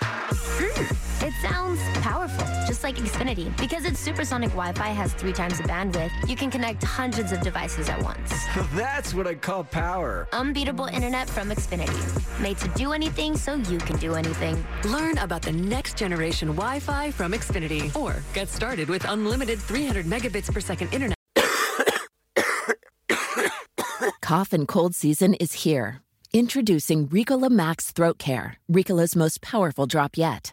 Mm, 0.01 1.27
it 1.27 1.33
sounds 1.42 1.81
powerful, 1.98 2.46
just 2.83 2.85
like 2.85 2.97
Xfinity. 2.97 3.57
Because 3.59 3.85
its 3.85 4.01
supersonic 4.01 4.51
Wi 4.51 4.73
Fi 4.73 4.88
has 4.88 5.12
three 5.14 5.33
times 5.33 5.59
the 5.59 5.64
bandwidth, 5.64 6.11
you 6.29 6.37
can 6.37 6.51
connect 6.51 6.83
hundreds 6.83 7.33
of 7.33 7.40
devices 7.40 7.88
at 7.88 8.03
once. 8.03 8.33
That's 8.75 9.14
what 9.14 9.27
I 9.27 9.35
call 9.35 9.64
power. 9.64 10.29
Unbeatable 10.33 10.87
internet 10.87 11.29
from 11.29 11.51
Xfinity. 11.51 12.40
Made 12.40 12.59
to 12.59 12.68
do 12.71 12.92
anything 12.92 13.37
so 13.37 13.55
you 13.55 13.79
can 13.79 13.97
do 13.97 14.14
anything. 14.14 14.64
Learn 14.85 15.18
about 15.18 15.42
the 15.42 15.53
next 15.53 15.97
generation 15.97 16.49
Wi 16.49 16.81
Fi 16.81 17.11
from 17.11 17.33
Xfinity 17.33 17.95
or 17.97 18.23
get 18.35 18.49
started 18.49 18.88
with 18.88 19.09
unlimited 19.09 19.59
300 19.59 20.07
megabits 20.07 20.53
per 20.53 20.61
second 20.61 20.92
internet. 20.92 21.16
Cough 24.21 24.53
and 24.53 24.66
cold 24.66 24.95
season 24.95 25.35
is 25.35 25.64
here. 25.64 26.01
Introducing 26.33 27.09
Ricola 27.09 27.51
Max 27.51 27.92
Throat 27.92 28.18
Care, 28.18 28.57
Ricola's 28.71 29.14
most 29.14 29.42
powerful 29.42 29.87
drop 29.87 30.16
yet. 30.16 30.53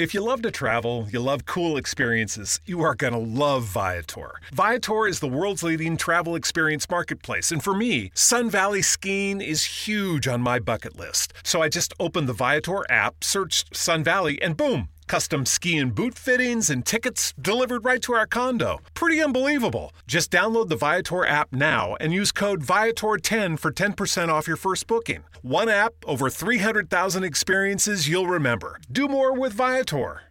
If 0.00 0.14
you 0.14 0.22
love 0.22 0.40
to 0.42 0.50
travel, 0.50 1.06
you 1.12 1.20
love 1.20 1.44
cool 1.44 1.76
experiences, 1.76 2.58
you 2.64 2.80
are 2.80 2.94
going 2.94 3.12
to 3.12 3.18
love 3.18 3.64
Viator. 3.64 4.40
Viator 4.50 5.06
is 5.06 5.20
the 5.20 5.28
world's 5.28 5.62
leading 5.62 5.98
travel 5.98 6.36
experience 6.36 6.88
marketplace, 6.88 7.52
and 7.52 7.62
for 7.62 7.74
me, 7.74 8.10
Sun 8.14 8.48
Valley 8.48 8.80
skiing 8.80 9.42
is 9.42 9.62
huge 9.62 10.26
on 10.26 10.40
my 10.40 10.58
bucket 10.58 10.98
list. 10.98 11.34
So 11.44 11.60
I 11.60 11.68
just 11.68 11.92
opened 12.00 12.30
the 12.30 12.32
Viator 12.32 12.90
app, 12.90 13.22
searched 13.22 13.76
Sun 13.76 14.02
Valley, 14.02 14.40
and 14.40 14.56
boom! 14.56 14.88
Custom 15.10 15.44
ski 15.44 15.76
and 15.76 15.92
boot 15.92 16.14
fittings 16.14 16.70
and 16.70 16.86
tickets 16.86 17.34
delivered 17.40 17.84
right 17.84 18.00
to 18.00 18.12
our 18.12 18.28
condo. 18.28 18.78
Pretty 18.94 19.20
unbelievable. 19.20 19.92
Just 20.06 20.30
download 20.30 20.68
the 20.68 20.76
Viator 20.76 21.26
app 21.26 21.52
now 21.52 21.96
and 21.98 22.12
use 22.12 22.30
code 22.30 22.62
Viator10 22.62 23.58
for 23.58 23.72
10% 23.72 24.28
off 24.28 24.46
your 24.46 24.56
first 24.56 24.86
booking. 24.86 25.24
One 25.42 25.68
app, 25.68 25.94
over 26.06 26.30
300,000 26.30 27.24
experiences 27.24 28.08
you'll 28.08 28.28
remember. 28.28 28.78
Do 28.88 29.08
more 29.08 29.36
with 29.36 29.52
Viator. 29.52 30.29